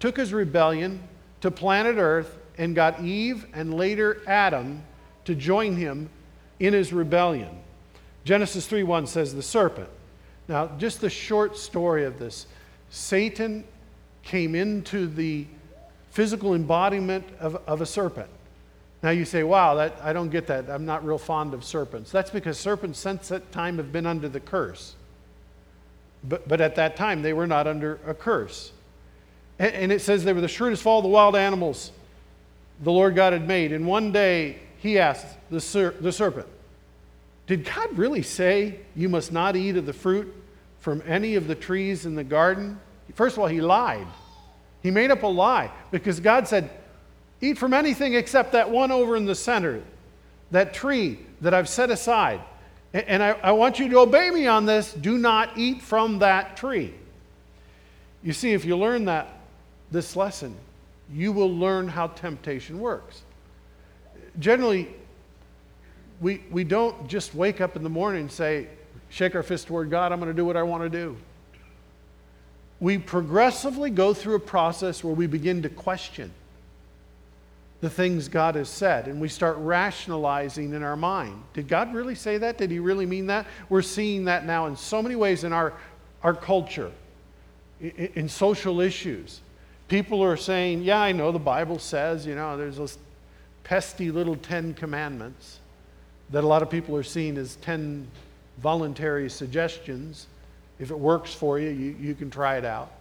took 0.01 0.17
his 0.17 0.33
rebellion 0.33 1.01
to 1.41 1.51
planet 1.51 1.97
Earth 1.97 2.37
and 2.59 2.75
got 2.75 3.01
Eve 3.01 3.47
and 3.55 3.75
later 3.75 4.21
Adam 4.27 4.83
to 5.25 5.35
join 5.35 5.77
him 5.77 6.11
in 6.61 6.75
his 6.75 6.93
rebellion. 6.93 7.49
Genesis 8.25 8.67
3:1 8.67 9.07
says 9.07 9.35
the 9.35 9.43
serpent 9.43 9.89
Now, 10.49 10.71
just 10.79 11.01
the 11.01 11.11
short 11.11 11.57
story 11.57 12.05
of 12.05 12.19
this 12.19 12.47
Satan 12.91 13.65
came 14.23 14.55
into 14.55 15.07
the 15.07 15.47
physical 16.11 16.55
embodiment 16.55 17.25
of, 17.41 17.61
of 17.67 17.81
a 17.81 17.87
serpent. 17.87 18.29
Now 19.03 19.11
you 19.11 19.25
say, 19.25 19.43
wow, 19.43 19.75
that, 19.75 19.99
I 20.03 20.13
don't 20.13 20.31
get 20.31 20.47
that. 20.47 20.71
I'm 20.71 20.87
not 20.87 21.05
real 21.05 21.19
fond 21.19 21.55
of 21.55 21.65
serpents. 21.65 22.13
That's 22.13 22.31
because 22.31 22.59
serpents 22.59 22.99
since 22.99 23.29
that 23.29 23.51
time 23.51 23.79
have 23.79 23.91
been 23.91 24.07
under 24.07 24.29
the 24.29 24.39
curse. 24.39 24.95
But, 26.23 26.47
but 26.47 26.61
at 26.61 26.77
that 26.77 26.95
time, 26.95 27.23
they 27.23 27.33
were 27.33 27.49
not 27.49 27.67
under 27.67 27.99
a 28.07 28.15
curse. 28.15 28.71
And, 29.59 29.75
and 29.75 29.93
it 29.93 30.03
says 30.03 30.23
they 30.23 30.33
were 30.33 30.41
the 30.41 30.49
shrewdest 30.49 30.83
of 30.83 30.87
all 30.87 31.03
the 31.03 31.09
wild 31.09 31.35
animals 31.35 31.91
the 32.81 32.93
Lord 32.93 33.17
God 33.17 33.33
had 33.33 33.47
made. 33.47 33.73
And 33.73 33.87
one 33.87 34.13
day 34.13 34.61
he 34.79 35.01
asked 35.01 35.27
the, 35.51 35.61
ser- 35.61 35.97
the 36.01 36.13
serpent, 36.13 36.47
Did 37.49 37.65
God 37.65 37.99
really 37.99 38.23
say 38.23 38.81
you 38.95 39.09
must 39.09 39.33
not 39.33 39.57
eat 39.57 39.77
of 39.77 39.85
the 39.85 39.93
fruit 39.93 40.33
from 40.79 41.03
any 41.07 41.35
of 41.35 41.49
the 41.49 41.57
trees 41.57 42.07
in 42.07 42.15
the 42.15 42.25
garden? 42.25 42.79
First 43.15 43.37
of 43.37 43.41
all, 43.41 43.49
he 43.49 43.61
lied. 43.61 44.07
He 44.83 44.91
made 44.91 45.11
up 45.11 45.23
a 45.23 45.29
lie 45.29 45.71
because 45.91 46.21
God 46.21 46.47
said, 46.47 46.71
Eat 47.43 47.59
from 47.59 47.75
anything 47.75 48.15
except 48.15 48.53
that 48.53 48.71
one 48.71 48.91
over 48.91 49.17
in 49.17 49.27
the 49.27 49.35
center, 49.35 49.83
that 50.51 50.73
tree 50.73 51.19
that 51.43 51.53
I've 51.53 51.69
set 51.69 51.91
aside. 51.91 52.41
And 52.95 53.23
I, 53.23 53.33
I, 53.43 53.53
want 53.53 53.79
you 53.79 53.89
to 53.91 53.99
obey 53.99 54.31
me 54.31 54.47
on 54.47 54.65
this. 54.65 54.93
Do 54.95 55.19
not 55.19 55.59
eat 55.59 55.83
from 55.83 56.21
that 56.21 56.57
tree. 56.57 56.95
You 58.23 58.33
see, 58.33 58.53
if 58.53 58.65
you 58.65 58.77
learn 58.77 59.07
that, 59.07 59.29
this 59.91 60.15
lesson, 60.17 60.55
you 61.13 61.33
will 61.33 61.55
learn 61.55 61.89
how 61.89 62.07
temptation 62.09 62.79
works. 62.79 63.23
Generally, 64.39 64.89
we, 66.21 66.43
we 66.51 66.65
don't 66.65 67.09
just 67.09 67.35
wake 67.35 67.61
up 67.61 67.77
in 67.77 67.83
the 67.83 67.91
morning 67.91 68.23
and 68.23 68.33
say, 68.33 68.69
shake 69.11 69.35
our 69.35 69.43
fist 69.43 69.67
toward 69.67 69.91
God, 69.91 70.13
I'm 70.13 70.21
going 70.21 70.31
to 70.31 70.37
do 70.37 70.45
what 70.45 70.57
I 70.57 70.63
want 70.63 70.83
to 70.83 70.91
do 70.91 71.17
we 72.83 72.99
progressively 72.99 73.91
go 73.91 74.13
through 74.13 74.35
a 74.35 74.41
process 74.41 75.05
where 75.05 75.15
we 75.15 75.29
begin 75.29 75.63
to 75.63 75.69
question 75.69 76.33
the 77.83 77.91
things 77.91 78.29
God 78.29 78.55
has 78.55 78.69
said 78.69 79.09
and 79.09 79.21
we 79.21 79.29
start 79.29 79.57
rationalizing 79.59 80.73
in 80.73 80.85
our 80.85 80.97
mind. 80.97 81.43
Did 81.53 81.67
God 81.67 81.93
really 81.93 82.15
say 82.15 82.39
that? 82.39 82.57
Did 82.57 82.71
He 82.71 82.79
really 82.79 83.07
mean 83.07 83.27
that? 83.27 83.45
We're 83.69 83.83
seeing 83.83 84.25
that 84.27 84.47
now 84.47 84.67
in 84.67 84.77
so 84.77 85.03
many 85.03 85.17
ways 85.17 85.43
in 85.43 85.53
our, 85.53 85.75
our 86.23 86.33
culture, 86.33 86.93
in, 87.81 88.11
in 88.15 88.29
social 88.29 88.81
issues. 88.81 89.41
People 89.89 90.23
are 90.23 90.37
saying, 90.37 90.83
Yeah, 90.83 91.01
I 91.01 91.11
know 91.11 91.33
the 91.33 91.41
Bible 91.41 91.81
says, 91.81 92.25
you 92.25 92.37
know, 92.37 92.57
there's 92.57 92.77
those 92.77 92.99
pesky 93.65 94.13
little 94.13 94.37
Ten 94.37 94.75
Commandments 94.75 95.59
that 96.31 96.45
a 96.45 96.47
lot 96.47 96.63
of 96.63 96.71
people 96.71 96.97
are 96.97 97.03
seeing 97.03 97.37
as 97.37 97.57
10 97.57 98.07
voluntary 98.59 99.29
suggestions. 99.29 100.29
If 100.79 100.93
it 100.93 100.99
works 100.99 101.35
for 101.35 101.59
you, 101.59 101.71
you, 101.71 101.97
you 102.01 102.15
can 102.15 102.31
try 102.31 102.59
it 102.59 102.65
out. 102.65 102.93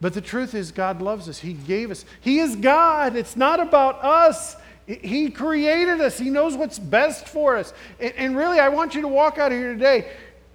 But 0.00 0.14
the 0.14 0.20
truth 0.20 0.54
is, 0.54 0.70
God 0.70 1.02
loves 1.02 1.28
us. 1.28 1.38
He 1.38 1.54
gave 1.54 1.90
us. 1.90 2.04
He 2.20 2.38
is 2.38 2.54
God. 2.54 3.16
It's 3.16 3.36
not 3.36 3.58
about 3.58 4.04
us. 4.04 4.56
He 4.86 5.30
created 5.30 6.00
us. 6.00 6.18
He 6.18 6.30
knows 6.30 6.56
what's 6.56 6.78
best 6.78 7.28
for 7.28 7.56
us. 7.56 7.74
And, 8.00 8.36
really, 8.36 8.60
I 8.60 8.68
want 8.68 8.94
you 8.94 9.02
to 9.02 9.08
walk 9.08 9.38
out 9.38 9.52
of 9.52 9.58
here 9.58 9.72
today. 9.72 10.10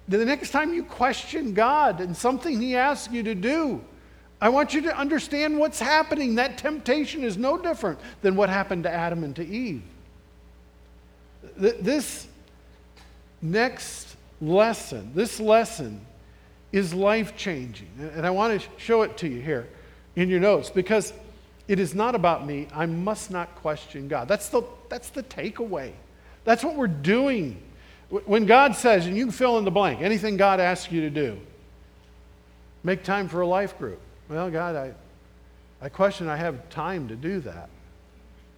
The 0.08 0.24
next 0.24 0.50
time 0.50 0.74
you 0.74 0.82
question 0.82 1.54
God 1.54 2.00
and 2.00 2.16
something 2.16 2.60
He 2.60 2.74
asks 2.74 3.12
you 3.12 3.22
to 3.22 3.34
do, 3.34 3.82
I 4.40 4.48
want 4.48 4.74
you 4.74 4.82
to 4.82 4.96
understand 4.96 5.58
what's 5.58 5.78
happening. 5.78 6.34
That 6.34 6.58
temptation 6.58 7.22
is 7.22 7.36
no 7.36 7.56
different 7.56 7.98
than 8.22 8.36
what 8.36 8.48
happened 8.48 8.82
to 8.84 8.90
Adam 8.90 9.24
and 9.24 9.36
to 9.36 9.46
Eve. 9.46 9.82
This 11.56 12.26
next 13.40 14.16
lesson, 14.40 15.12
this 15.14 15.38
lesson, 15.38 16.04
is 16.74 16.92
life 16.92 17.36
changing. 17.36 17.88
And 18.00 18.26
I 18.26 18.30
want 18.30 18.60
to 18.60 18.68
show 18.78 19.02
it 19.02 19.16
to 19.18 19.28
you 19.28 19.40
here 19.40 19.68
in 20.16 20.28
your 20.28 20.40
notes 20.40 20.70
because 20.70 21.12
it 21.68 21.78
is 21.78 21.94
not 21.94 22.16
about 22.16 22.44
me. 22.44 22.66
I 22.74 22.84
must 22.84 23.30
not 23.30 23.54
question 23.54 24.08
God. 24.08 24.26
That's 24.26 24.48
the, 24.48 24.62
that's 24.88 25.10
the 25.10 25.22
takeaway. 25.22 25.92
That's 26.42 26.64
what 26.64 26.74
we're 26.74 26.88
doing. 26.88 27.62
When 28.08 28.44
God 28.44 28.74
says, 28.74 29.06
and 29.06 29.16
you 29.16 29.26
can 29.26 29.32
fill 29.32 29.56
in 29.58 29.64
the 29.64 29.70
blank, 29.70 30.00
anything 30.00 30.36
God 30.36 30.58
asks 30.58 30.90
you 30.90 31.02
to 31.02 31.10
do, 31.10 31.38
make 32.82 33.04
time 33.04 33.28
for 33.28 33.42
a 33.42 33.46
life 33.46 33.78
group. 33.78 34.00
Well, 34.28 34.50
God, 34.50 34.74
I, 34.74 34.94
I 35.80 35.88
question 35.88 36.28
I 36.28 36.36
have 36.36 36.68
time 36.70 37.06
to 37.06 37.14
do 37.14 37.38
that. 37.40 37.70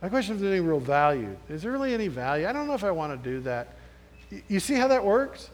I 0.00 0.08
question 0.08 0.36
if 0.36 0.40
there's 0.40 0.52
any 0.52 0.66
real 0.66 0.80
value. 0.80 1.36
Is 1.50 1.62
there 1.62 1.70
really 1.70 1.92
any 1.92 2.08
value? 2.08 2.48
I 2.48 2.52
don't 2.52 2.66
know 2.66 2.74
if 2.74 2.84
I 2.84 2.92
want 2.92 3.22
to 3.22 3.30
do 3.30 3.40
that. 3.40 3.76
You 4.48 4.58
see 4.58 4.74
how 4.74 4.88
that 4.88 5.04
works? 5.04 5.50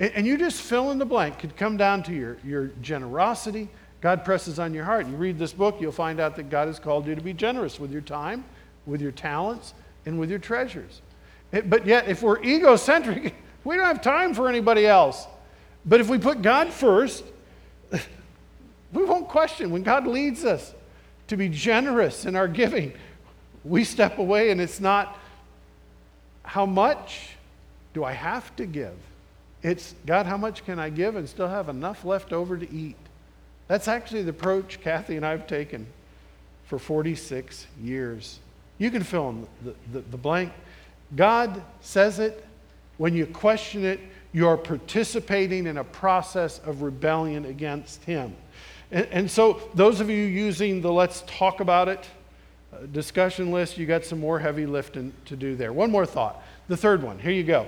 And 0.00 0.26
you 0.26 0.38
just 0.38 0.62
fill 0.62 0.92
in 0.92 0.98
the 0.98 1.04
blank. 1.04 1.40
Could 1.40 1.56
come 1.56 1.76
down 1.76 2.02
to 2.04 2.12
your, 2.12 2.38
your 2.44 2.66
generosity. 2.82 3.68
God 4.00 4.24
presses 4.24 4.58
on 4.58 4.72
your 4.72 4.84
heart. 4.84 5.06
You 5.06 5.16
read 5.16 5.38
this 5.38 5.52
book, 5.52 5.78
you'll 5.80 5.90
find 5.90 6.20
out 6.20 6.36
that 6.36 6.50
God 6.50 6.68
has 6.68 6.78
called 6.78 7.06
you 7.06 7.16
to 7.16 7.20
be 7.20 7.32
generous 7.32 7.80
with 7.80 7.90
your 7.90 8.00
time, 8.00 8.44
with 8.86 9.00
your 9.00 9.10
talents, 9.10 9.74
and 10.06 10.20
with 10.20 10.30
your 10.30 10.38
treasures. 10.38 11.02
But 11.50 11.84
yet, 11.84 12.08
if 12.08 12.22
we're 12.22 12.40
egocentric, 12.42 13.34
we 13.64 13.76
don't 13.76 13.86
have 13.86 14.00
time 14.00 14.34
for 14.34 14.48
anybody 14.48 14.86
else. 14.86 15.26
But 15.84 16.00
if 16.00 16.08
we 16.08 16.18
put 16.18 16.42
God 16.42 16.72
first, 16.72 17.24
we 18.92 19.04
won't 19.04 19.28
question. 19.28 19.70
When 19.70 19.82
God 19.82 20.06
leads 20.06 20.44
us 20.44 20.74
to 21.26 21.36
be 21.36 21.48
generous 21.48 22.24
in 22.24 22.36
our 22.36 22.48
giving, 22.48 22.92
we 23.64 23.82
step 23.84 24.18
away 24.18 24.50
and 24.50 24.60
it's 24.60 24.80
not 24.80 25.18
how 26.42 26.64
much 26.64 27.30
do 27.94 28.04
I 28.04 28.12
have 28.12 28.54
to 28.56 28.64
give? 28.64 28.94
It's, 29.62 29.94
God, 30.06 30.26
how 30.26 30.36
much 30.36 30.64
can 30.64 30.78
I 30.78 30.90
give 30.90 31.16
and 31.16 31.28
still 31.28 31.48
have 31.48 31.68
enough 31.68 32.04
left 32.04 32.32
over 32.32 32.56
to 32.56 32.72
eat? 32.72 32.96
That's 33.66 33.88
actually 33.88 34.22
the 34.22 34.30
approach 34.30 34.80
Kathy 34.80 35.16
and 35.16 35.26
I 35.26 35.30
have 35.30 35.46
taken 35.46 35.86
for 36.66 36.78
46 36.78 37.66
years. 37.82 38.38
You 38.78 38.90
can 38.90 39.02
fill 39.02 39.30
in 39.30 39.46
the, 39.64 39.74
the, 39.92 40.00
the 40.00 40.16
blank. 40.16 40.52
God 41.16 41.62
says 41.80 42.18
it. 42.18 42.44
When 42.98 43.14
you 43.14 43.26
question 43.26 43.84
it, 43.84 44.00
you 44.32 44.46
are 44.48 44.56
participating 44.56 45.66
in 45.66 45.78
a 45.78 45.84
process 45.84 46.58
of 46.60 46.82
rebellion 46.82 47.44
against 47.44 48.04
Him. 48.04 48.34
And, 48.90 49.06
and 49.10 49.30
so, 49.30 49.60
those 49.74 50.00
of 50.00 50.10
you 50.10 50.16
using 50.16 50.80
the 50.80 50.92
let's 50.92 51.22
talk 51.26 51.60
about 51.60 51.88
it 51.88 52.08
discussion 52.92 53.50
list, 53.50 53.78
you 53.78 53.86
got 53.86 54.04
some 54.04 54.20
more 54.20 54.38
heavy 54.38 54.66
lifting 54.66 55.12
to 55.26 55.36
do 55.36 55.56
there. 55.56 55.72
One 55.72 55.90
more 55.90 56.06
thought. 56.06 56.42
The 56.68 56.76
third 56.76 57.02
one. 57.02 57.18
Here 57.18 57.32
you 57.32 57.44
go. 57.44 57.66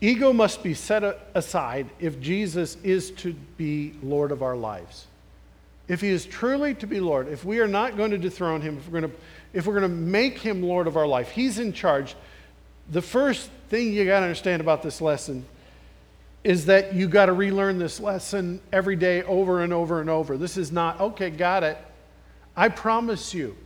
Ego 0.00 0.32
must 0.32 0.62
be 0.62 0.72
set 0.72 1.02
aside 1.34 1.88
if 1.98 2.20
Jesus 2.20 2.76
is 2.82 3.10
to 3.12 3.34
be 3.56 3.94
Lord 4.02 4.32
of 4.32 4.42
our 4.42 4.56
lives. 4.56 5.06
If 5.88 6.00
he 6.00 6.08
is 6.08 6.24
truly 6.24 6.74
to 6.76 6.86
be 6.86 7.00
Lord, 7.00 7.28
if 7.28 7.44
we 7.44 7.58
are 7.58 7.68
not 7.68 7.96
going 7.96 8.12
to 8.12 8.18
dethrone 8.18 8.60
him, 8.60 8.78
if 8.78 8.88
we're 8.88 9.00
going 9.00 9.12
to, 9.12 9.18
if 9.52 9.66
we're 9.66 9.78
going 9.78 9.90
to 9.90 9.96
make 9.96 10.38
him 10.38 10.62
Lord 10.62 10.86
of 10.86 10.96
our 10.96 11.06
life, 11.06 11.30
he's 11.30 11.58
in 11.58 11.72
charge. 11.72 12.14
The 12.90 13.02
first 13.02 13.50
thing 13.68 13.92
you 13.92 14.04
got 14.04 14.20
to 14.20 14.26
understand 14.26 14.60
about 14.60 14.82
this 14.82 15.00
lesson 15.00 15.44
is 16.44 16.66
that 16.66 16.94
you 16.94 17.06
got 17.06 17.26
to 17.26 17.32
relearn 17.32 17.78
this 17.78 18.00
lesson 18.00 18.60
every 18.72 18.96
day 18.96 19.22
over 19.24 19.62
and 19.62 19.72
over 19.72 20.00
and 20.00 20.08
over. 20.08 20.38
This 20.38 20.56
is 20.56 20.72
not, 20.72 20.98
okay, 21.00 21.28
got 21.28 21.62
it. 21.62 21.76
I 22.56 22.68
promise 22.68 23.34
you, 23.34 23.56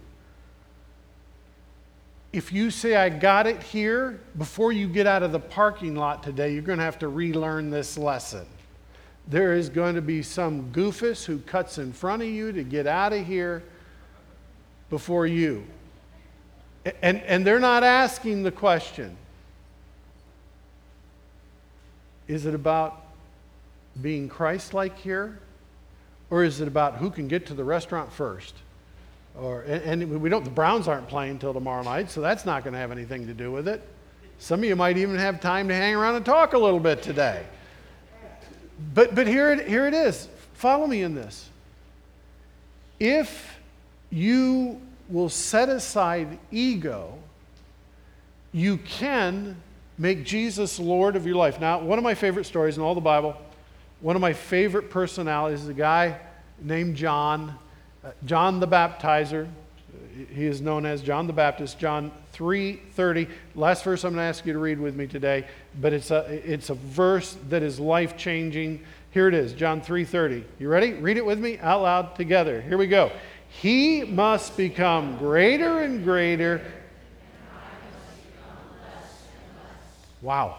if 2.35 2.53
you 2.53 2.73
say, 2.73 2.97
I 2.97 3.11
got 3.11 3.47
it 3.47 3.63
here, 3.63 4.19
before 4.37 4.73
you 4.73 4.89
get 4.89 5.07
out 5.07 5.23
of 5.23 5.31
the 5.31 5.39
parking 5.39 5.95
lot 5.95 6.25
today, 6.25 6.53
you're 6.53 6.63
going 6.63 6.79
to 6.79 6.85
have 6.85 6.99
to 6.99 7.09
relearn 7.09 7.71
this 7.71 7.97
lesson. 7.97 8.45
There 9.29 9.55
is 9.55 9.69
going 9.69 9.95
to 9.95 10.03
be 10.03 10.21
some 10.21 10.73
goofus 10.73 11.25
who 11.25 11.39
cuts 11.39 11.79
in 11.79 11.93
front 11.93 12.23
of 12.23 12.29
you 12.29 12.51
to 12.51 12.65
get 12.65 12.89
out 12.89 13.13
of 13.13 13.25
here 13.25 13.63
before 14.91 15.29
you. 15.29 15.65
And, 17.01 17.23
and 17.23 17.47
they're 17.47 17.61
not 17.61 17.85
asking 17.85 18.43
the 18.43 18.51
question 18.51 19.17
Is 22.27 22.47
it 22.47 22.55
about 22.55 23.01
being 24.03 24.29
Christ 24.29 24.75
like 24.75 24.99
here? 24.99 25.39
Or 26.31 26.43
is 26.43 26.61
it 26.61 26.67
about 26.67 26.97
who 26.97 27.11
can 27.11 27.29
get 27.29 27.47
to 27.47 27.55
the 27.55 27.63
restaurant 27.63 28.13
first? 28.13 28.57
Or, 29.41 29.63
and, 29.63 30.03
and 30.03 30.21
we 30.21 30.29
don't, 30.29 30.45
the 30.45 30.51
Browns 30.51 30.87
aren't 30.87 31.09
playing 31.09 31.33
until 31.33 31.53
tomorrow 31.53 31.83
night, 31.83 32.11
so 32.11 32.21
that's 32.21 32.45
not 32.45 32.63
going 32.63 32.73
to 32.75 32.79
have 32.79 32.93
anything 32.93 33.27
to 33.27 33.35
do 33.35 33.51
with 33.51 33.67
it. 33.67 33.83
Some 34.39 34.61
of 34.61 34.65
you 34.65 34.77
might 34.77 34.97
even 34.97 35.17
have 35.17 35.41
time 35.41 35.69
to 35.69 35.75
hang 35.75 35.95
around 35.95 36.17
and 36.17 36.25
talk 36.25 36.53
a 36.53 36.59
little 36.59 36.81
bit 36.81 37.03
today. 37.03 37.45
But, 38.95 39.15
but 39.15 39.27
here, 39.27 39.53
it, 39.53 39.69
here 39.69 39.87
it 39.87 39.95
is. 39.95 40.29
Follow 40.55 40.87
me 40.87 41.03
in 41.03 41.15
this. 41.15 41.49
If 43.01 43.59
you 44.11 44.81
will 45.09 45.29
set 45.29 45.69
aside 45.69 46.39
ego, 46.51 47.19
you 48.53 48.77
can 48.79 49.57
make 49.99 50.25
Jesus 50.25 50.79
Lord 50.79 51.17
of 51.17 51.27
your 51.27 51.37
life. 51.37 51.61
Now, 51.61 51.81
one 51.81 51.99
of 51.99 52.05
my 52.05 52.15
favorite 52.15 52.45
stories 52.45 52.77
in 52.77 52.83
all 52.83 52.95
the 52.95 53.01
Bible, 53.01 53.37
one 54.01 54.17
of 54.17 54.23
my 54.23 54.33
favorite 54.33 54.91
personalities 54.91 55.63
is 55.63 55.69
a 55.69 55.75
guy 55.75 56.19
named 56.61 56.97
John. 56.97 57.59
Uh, 58.05 58.11
John 58.27 58.61
the 58.61 58.69
Baptizer, 58.69 59.49
He 60.35 60.45
is 60.45 60.61
known 60.61 60.85
as 60.85 61.01
John 61.01 61.27
the 61.27 61.33
Baptist, 61.33 61.79
John 61.79 62.13
3:30. 62.35 63.29
Last 63.55 63.83
verse 63.83 64.05
I'm 64.05 64.13
going 64.13 64.23
to 64.23 64.29
ask 64.29 64.45
you 64.45 64.53
to 64.53 64.59
read 64.59 64.79
with 64.79 64.95
me 64.95 65.07
today, 65.07 65.47
but 65.81 65.93
it's 65.95 66.11
a, 66.11 66.19
it's 66.45 66.69
a 66.69 66.75
verse 66.75 67.39
that 67.49 67.63
is 67.63 67.81
life-changing. 67.81 68.81
Here 69.11 69.29
it 69.29 69.35
is, 69.35 69.55
John 69.55 69.81
3:30. 69.81 70.45
You 70.59 70.69
ready? 70.69 70.93
Read 70.93 71.17
it 71.17 71.25
with 71.25 71.39
me 71.39 71.59
out 71.59 71.83
loud 71.83 72.15
together. 72.15 72.61
Here 72.61 72.77
we 72.77 72.89
go. 72.89 73.11
He 73.49 74.05
must 74.05 74.57
become 74.57 75.17
greater 75.17 75.81
and 75.81 76.05
greater. 76.05 76.61
Wow. 80.21 80.57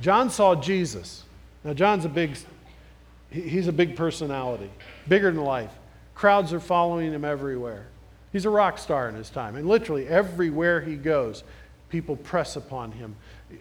John 0.00 0.30
saw 0.30 0.56
Jesus. 0.56 1.22
Now 1.62 1.74
John's 1.74 2.04
a 2.04 2.08
big 2.08 2.36
he's 3.30 3.68
a 3.68 3.72
big 3.72 3.94
personality, 3.94 4.70
bigger 5.06 5.30
than 5.30 5.44
life. 5.44 5.70
Crowds 6.14 6.52
are 6.52 6.60
following 6.60 7.12
him 7.12 7.24
everywhere. 7.24 7.86
He's 8.32 8.44
a 8.44 8.50
rock 8.50 8.78
star 8.78 9.08
in 9.08 9.14
his 9.14 9.30
time. 9.30 9.56
And 9.56 9.66
literally, 9.68 10.08
everywhere 10.08 10.80
he 10.80 10.96
goes, 10.96 11.44
people 11.90 12.16
press 12.16 12.56
upon 12.56 12.92
him. 12.92 13.16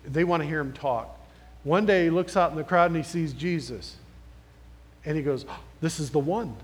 They 0.05 0.23
want 0.23 0.41
to 0.43 0.47
hear 0.47 0.61
him 0.61 0.73
talk. 0.73 1.19
One 1.63 1.85
day, 1.85 2.05
he 2.05 2.09
looks 2.09 2.37
out 2.37 2.51
in 2.51 2.57
the 2.57 2.63
crowd 2.63 2.91
and 2.91 2.97
he 2.97 3.03
sees 3.03 3.33
Jesus. 3.33 3.97
And 5.05 5.17
he 5.17 5.23
goes, 5.23 5.45
oh, 5.47 5.59
This 5.81 5.99
is 5.99 6.09
the 6.11 6.19
one. 6.19 6.55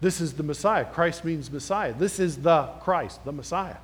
This 0.00 0.20
is 0.20 0.32
the 0.32 0.42
Messiah. 0.42 0.84
Christ 0.84 1.24
means 1.24 1.50
Messiah. 1.50 1.92
This 1.92 2.18
is 2.18 2.38
the 2.38 2.68
Christ, 2.80 3.24
the 3.24 3.32
Messiah. 3.32 3.76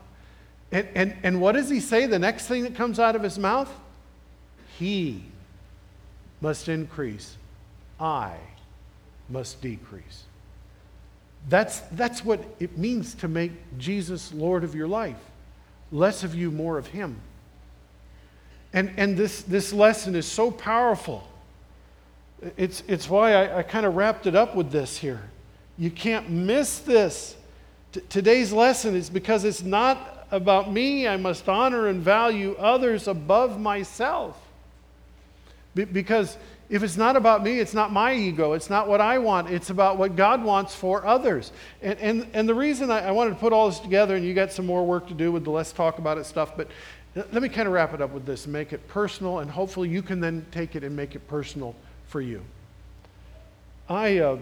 And, 0.72 0.88
and, 0.94 1.16
and 1.22 1.40
what 1.40 1.52
does 1.52 1.70
he 1.70 1.80
say? 1.80 2.06
The 2.06 2.18
next 2.18 2.46
thing 2.46 2.64
that 2.64 2.74
comes 2.74 2.98
out 2.98 3.16
of 3.16 3.22
his 3.22 3.38
mouth? 3.38 3.70
He 4.78 5.24
must 6.40 6.68
increase, 6.68 7.36
I 7.98 8.36
must 9.28 9.60
decrease. 9.60 10.24
That's, 11.48 11.80
that's 11.92 12.24
what 12.24 12.40
it 12.60 12.76
means 12.76 13.14
to 13.16 13.28
make 13.28 13.52
Jesus 13.78 14.32
Lord 14.32 14.64
of 14.64 14.74
your 14.74 14.88
life. 14.88 15.16
Less 15.92 16.24
of 16.24 16.34
you, 16.34 16.50
more 16.50 16.78
of 16.78 16.88
Him. 16.88 17.20
And, 18.72 18.92
and 18.96 19.16
this, 19.16 19.42
this 19.42 19.72
lesson 19.72 20.14
is 20.14 20.26
so 20.26 20.50
powerful. 20.50 21.26
It's, 22.56 22.82
it's 22.86 23.08
why 23.08 23.32
I, 23.32 23.58
I 23.58 23.62
kind 23.62 23.86
of 23.86 23.96
wrapped 23.96 24.26
it 24.26 24.36
up 24.36 24.54
with 24.54 24.70
this 24.70 24.98
here. 24.98 25.22
You 25.78 25.90
can't 25.90 26.28
miss 26.28 26.80
this. 26.80 27.36
T- 27.92 28.02
today's 28.08 28.52
lesson 28.52 28.94
is 28.94 29.08
because 29.08 29.44
it's 29.44 29.62
not 29.62 30.26
about 30.30 30.70
me. 30.70 31.08
I 31.08 31.16
must 31.16 31.48
honor 31.48 31.88
and 31.88 32.02
value 32.02 32.54
others 32.58 33.08
above 33.08 33.58
myself. 33.58 34.38
Be- 35.74 35.84
because 35.84 36.36
if 36.70 36.82
it's 36.82 36.98
not 36.98 37.16
about 37.16 37.42
me, 37.42 37.60
it's 37.60 37.72
not 37.72 37.92
my 37.92 38.12
ego. 38.14 38.52
It's 38.52 38.68
not 38.68 38.88
what 38.88 39.00
I 39.00 39.18
want. 39.18 39.48
It's 39.48 39.70
about 39.70 39.96
what 39.96 40.16
God 40.16 40.44
wants 40.44 40.74
for 40.74 41.06
others. 41.06 41.50
And, 41.80 41.98
and, 41.98 42.26
and 42.34 42.48
the 42.48 42.54
reason 42.54 42.90
I, 42.90 43.08
I 43.08 43.10
wanted 43.10 43.30
to 43.30 43.36
put 43.36 43.54
all 43.54 43.70
this 43.70 43.80
together, 43.80 44.16
and 44.16 44.24
you 44.24 44.34
got 44.34 44.52
some 44.52 44.66
more 44.66 44.84
work 44.84 45.08
to 45.08 45.14
do 45.14 45.32
with 45.32 45.44
the 45.44 45.50
let's 45.50 45.72
talk 45.72 45.98
about 45.98 46.18
it 46.18 46.24
stuff, 46.24 46.56
but 46.56 46.68
let 47.14 47.42
me 47.42 47.48
kind 47.48 47.66
of 47.66 47.72
wrap 47.72 47.94
it 47.94 48.02
up 48.02 48.12
with 48.12 48.26
this 48.26 48.44
and 48.44 48.52
make 48.52 48.74
it 48.74 48.86
personal, 48.86 49.38
and 49.38 49.50
hopefully 49.50 49.88
you 49.88 50.02
can 50.02 50.20
then 50.20 50.44
take 50.50 50.76
it 50.76 50.84
and 50.84 50.94
make 50.94 51.14
it 51.14 51.26
personal 51.26 51.74
for 52.06 52.20
you. 52.20 52.42
I, 53.88 54.18
uh, 54.18 54.38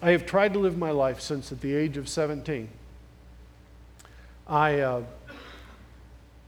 I 0.00 0.12
have 0.12 0.26
tried 0.26 0.52
to 0.52 0.60
live 0.60 0.78
my 0.78 0.92
life 0.92 1.20
since 1.20 1.50
at 1.50 1.60
the 1.60 1.74
age 1.74 1.96
of 1.96 2.08
17. 2.08 2.68
I, 4.46 4.80
uh, 4.80 5.02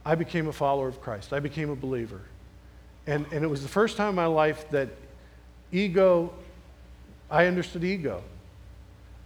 I 0.04 0.14
became 0.14 0.46
a 0.46 0.52
follower 0.52 0.86
of 0.86 1.00
Christ, 1.00 1.32
I 1.32 1.40
became 1.40 1.68
a 1.68 1.76
believer. 1.76 2.20
And, 3.06 3.26
and 3.32 3.44
it 3.44 3.48
was 3.48 3.62
the 3.62 3.68
first 3.68 3.96
time 3.96 4.10
in 4.10 4.14
my 4.14 4.26
life 4.26 4.68
that 4.70 4.88
ego, 5.70 6.32
I 7.30 7.46
understood 7.46 7.84
ego. 7.84 8.22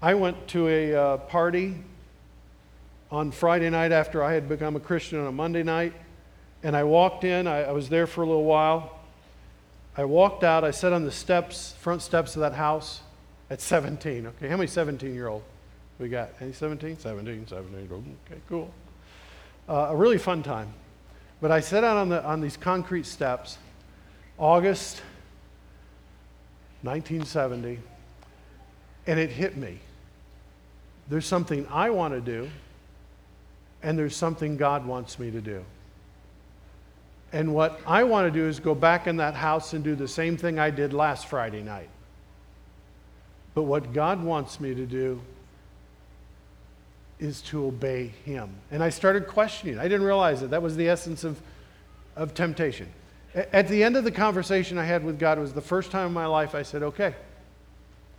I 0.03 0.15
went 0.15 0.49
to 0.49 0.69
a 0.69 0.95
uh, 0.95 1.17
party 1.19 1.77
on 3.11 3.31
Friday 3.31 3.71
night 3.71 3.93
after 3.93 4.23
I 4.23 4.35
had 4.35 4.49
become 4.49 4.77
a 4.77 4.81
Christian 4.81 5.19
on 5.21 5.27
a 5.27 5.33
Monday 5.33 5.63
night, 5.63 5.93
and 6.63 6.77
I 6.77 6.85
walked 6.85 7.25
in. 7.25 7.47
I, 7.47 7.65
I 7.65 7.73
was 7.73 7.89
there 7.89 8.07
for 8.07 8.23
a 8.23 8.27
little 8.27 8.45
while. 8.45 8.99
I 9.97 10.05
walked 10.05 10.45
out. 10.45 10.63
I 10.63 10.71
sat 10.71 10.93
on 10.93 11.05
the 11.05 11.11
steps, 11.11 11.75
front 11.81 12.03
steps 12.03 12.37
of 12.37 12.41
that 12.41 12.53
house 12.53 13.01
at 13.51 13.61
17. 13.61 14.27
Okay, 14.27 14.49
how 14.49 14.57
many 14.57 14.69
17 14.69 15.13
year 15.13 15.29
old 15.29 15.43
we 15.99 16.09
got? 16.09 16.31
Any 16.41 16.53
17? 16.53 16.99
17, 16.99 17.47
17. 17.49 18.17
Okay, 18.27 18.41
cool. 18.49 18.71
Uh, 19.69 19.89
a 19.91 19.97
really 19.97 20.19
fun 20.19 20.43
time. 20.43 20.73
But 21.41 21.51
I 21.51 21.61
sat 21.61 21.85
out 21.85 21.97
on, 21.97 22.11
the, 22.11 22.25
on 22.25 22.41
these 22.41 22.57
concrete 22.57 23.07
steps 23.07 23.59
August 24.41 25.03
1970, 26.83 27.79
and 29.07 29.21
it 29.21 29.29
hit 29.29 29.59
me. 29.59 29.79
There's 31.11 31.27
something 31.27 31.67
I 31.71 31.91
want 31.91 32.15
to 32.15 32.23
do, 32.23 32.49
and 33.83 33.99
there's 33.99 34.17
something 34.17 34.57
God 34.57 34.87
wants 34.87 35.19
me 35.19 35.31
to 35.31 35.43
do. 35.43 35.63
And 37.33 37.55
what 37.55 37.81
I 37.87 38.05
want 38.05 38.33
to 38.33 38.41
do 38.41 38.49
is 38.49 38.61
go 38.61 38.75
back 38.75 39.07
in 39.07 39.19
that 39.19 39.35
house 39.35 39.75
and 39.75 39.85
do 39.85 39.95
the 39.95 40.09
same 40.09 40.39
thing 40.39 40.59
I 40.59 40.71
did 40.71 40.95
last 40.95 41.27
Friday 41.27 41.63
night. 41.63 41.91
But 43.55 43.65
what 43.65 43.93
God 43.93 44.25
wants 44.25 44.59
me 44.59 44.75
to 44.75 44.87
do 44.87 45.21
is 47.19 47.43
to 47.43 47.67
obey 47.67 48.13
Him. 48.25 48.49
And 48.71 48.83
I 48.83 48.89
started 48.89 49.29
questioning. 49.29 49.79
I 49.79 49.83
didn't 49.83 50.05
realize 50.07 50.43
it. 50.43 50.51
That 50.51 50.63
was 50.63 50.77
the 50.77 50.89
essence 50.89 51.25
of, 51.25 51.39
of 52.17 52.33
temptation. 52.33 52.89
At 53.35 53.69
the 53.69 53.85
end 53.85 53.97
of 53.97 54.05
the 54.05 54.11
conversation 54.11 54.77
I 54.77 54.85
had 54.85 55.05
with 55.05 55.19
God, 55.19 55.39
was 55.39 55.53
the 55.53 55.61
first 55.61 55.91
time 55.91 56.09
in 56.09 56.13
my 56.13 56.27
life 56.27 56.55
I 56.55 56.63
said, 56.63 56.83
okay, 56.83 57.15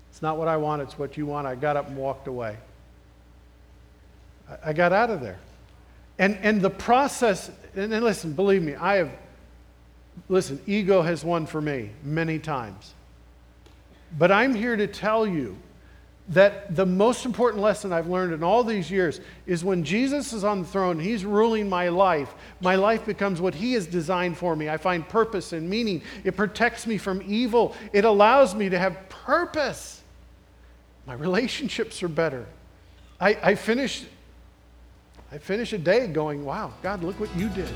it's 0.09 0.21
not 0.21 0.37
what 0.37 0.47
I 0.47 0.57
want, 0.57 0.81
it's 0.81 0.97
what 0.97 1.17
you 1.17 1.25
want. 1.25 1.47
I 1.47 1.55
got 1.55 1.75
up 1.75 1.87
and 1.87 1.97
walked 1.97 2.27
away. 2.27 2.57
I 4.63 4.73
got 4.73 4.93
out 4.93 5.09
of 5.09 5.21
there. 5.21 5.39
And, 6.17 6.37
and 6.41 6.61
the 6.61 6.69
process, 6.69 7.51
and, 7.75 7.93
and 7.93 8.03
listen, 8.03 8.33
believe 8.33 8.61
me, 8.61 8.75
I 8.75 8.95
have, 8.97 9.11
listen, 10.29 10.61
ego 10.65 11.01
has 11.01 11.23
won 11.23 11.45
for 11.45 11.61
me 11.61 11.89
many 12.03 12.39
times. 12.39 12.93
But 14.17 14.31
I'm 14.31 14.53
here 14.53 14.75
to 14.75 14.87
tell 14.87 15.25
you 15.25 15.57
that 16.31 16.75
the 16.75 16.85
most 16.85 17.25
important 17.25 17.61
lesson 17.61 17.93
I've 17.93 18.07
learned 18.07 18.33
in 18.33 18.43
all 18.43 18.63
these 18.63 18.89
years 18.89 19.19
is 19.45 19.63
when 19.63 19.83
Jesus 19.83 20.33
is 20.33 20.43
on 20.43 20.61
the 20.61 20.67
throne, 20.67 20.99
He's 20.99 21.25
ruling 21.25 21.69
my 21.69 21.89
life, 21.89 22.33
my 22.61 22.75
life 22.75 23.05
becomes 23.05 23.39
what 23.39 23.53
He 23.53 23.73
has 23.73 23.85
designed 23.85 24.37
for 24.37 24.55
me. 24.55 24.69
I 24.69 24.77
find 24.77 25.07
purpose 25.07 25.53
and 25.53 25.69
meaning. 25.69 26.01
It 26.23 26.35
protects 26.35 26.87
me 26.87 26.97
from 26.97 27.21
evil, 27.25 27.75
it 27.93 28.05
allows 28.05 28.55
me 28.55 28.69
to 28.69 28.79
have 28.79 29.09
purpose. 29.09 30.01
My 31.05 31.13
relationships 31.13 32.01
are 32.03 32.07
better. 32.07 32.45
I, 33.19 33.37
I 33.41 33.55
finish 33.55 34.05
I 35.33 35.37
finish 35.37 35.71
a 35.71 35.77
day 35.77 36.07
going, 36.07 36.43
wow, 36.43 36.73
God, 36.83 37.03
look 37.05 37.17
what 37.17 37.33
you 37.37 37.47
did. 37.49 37.69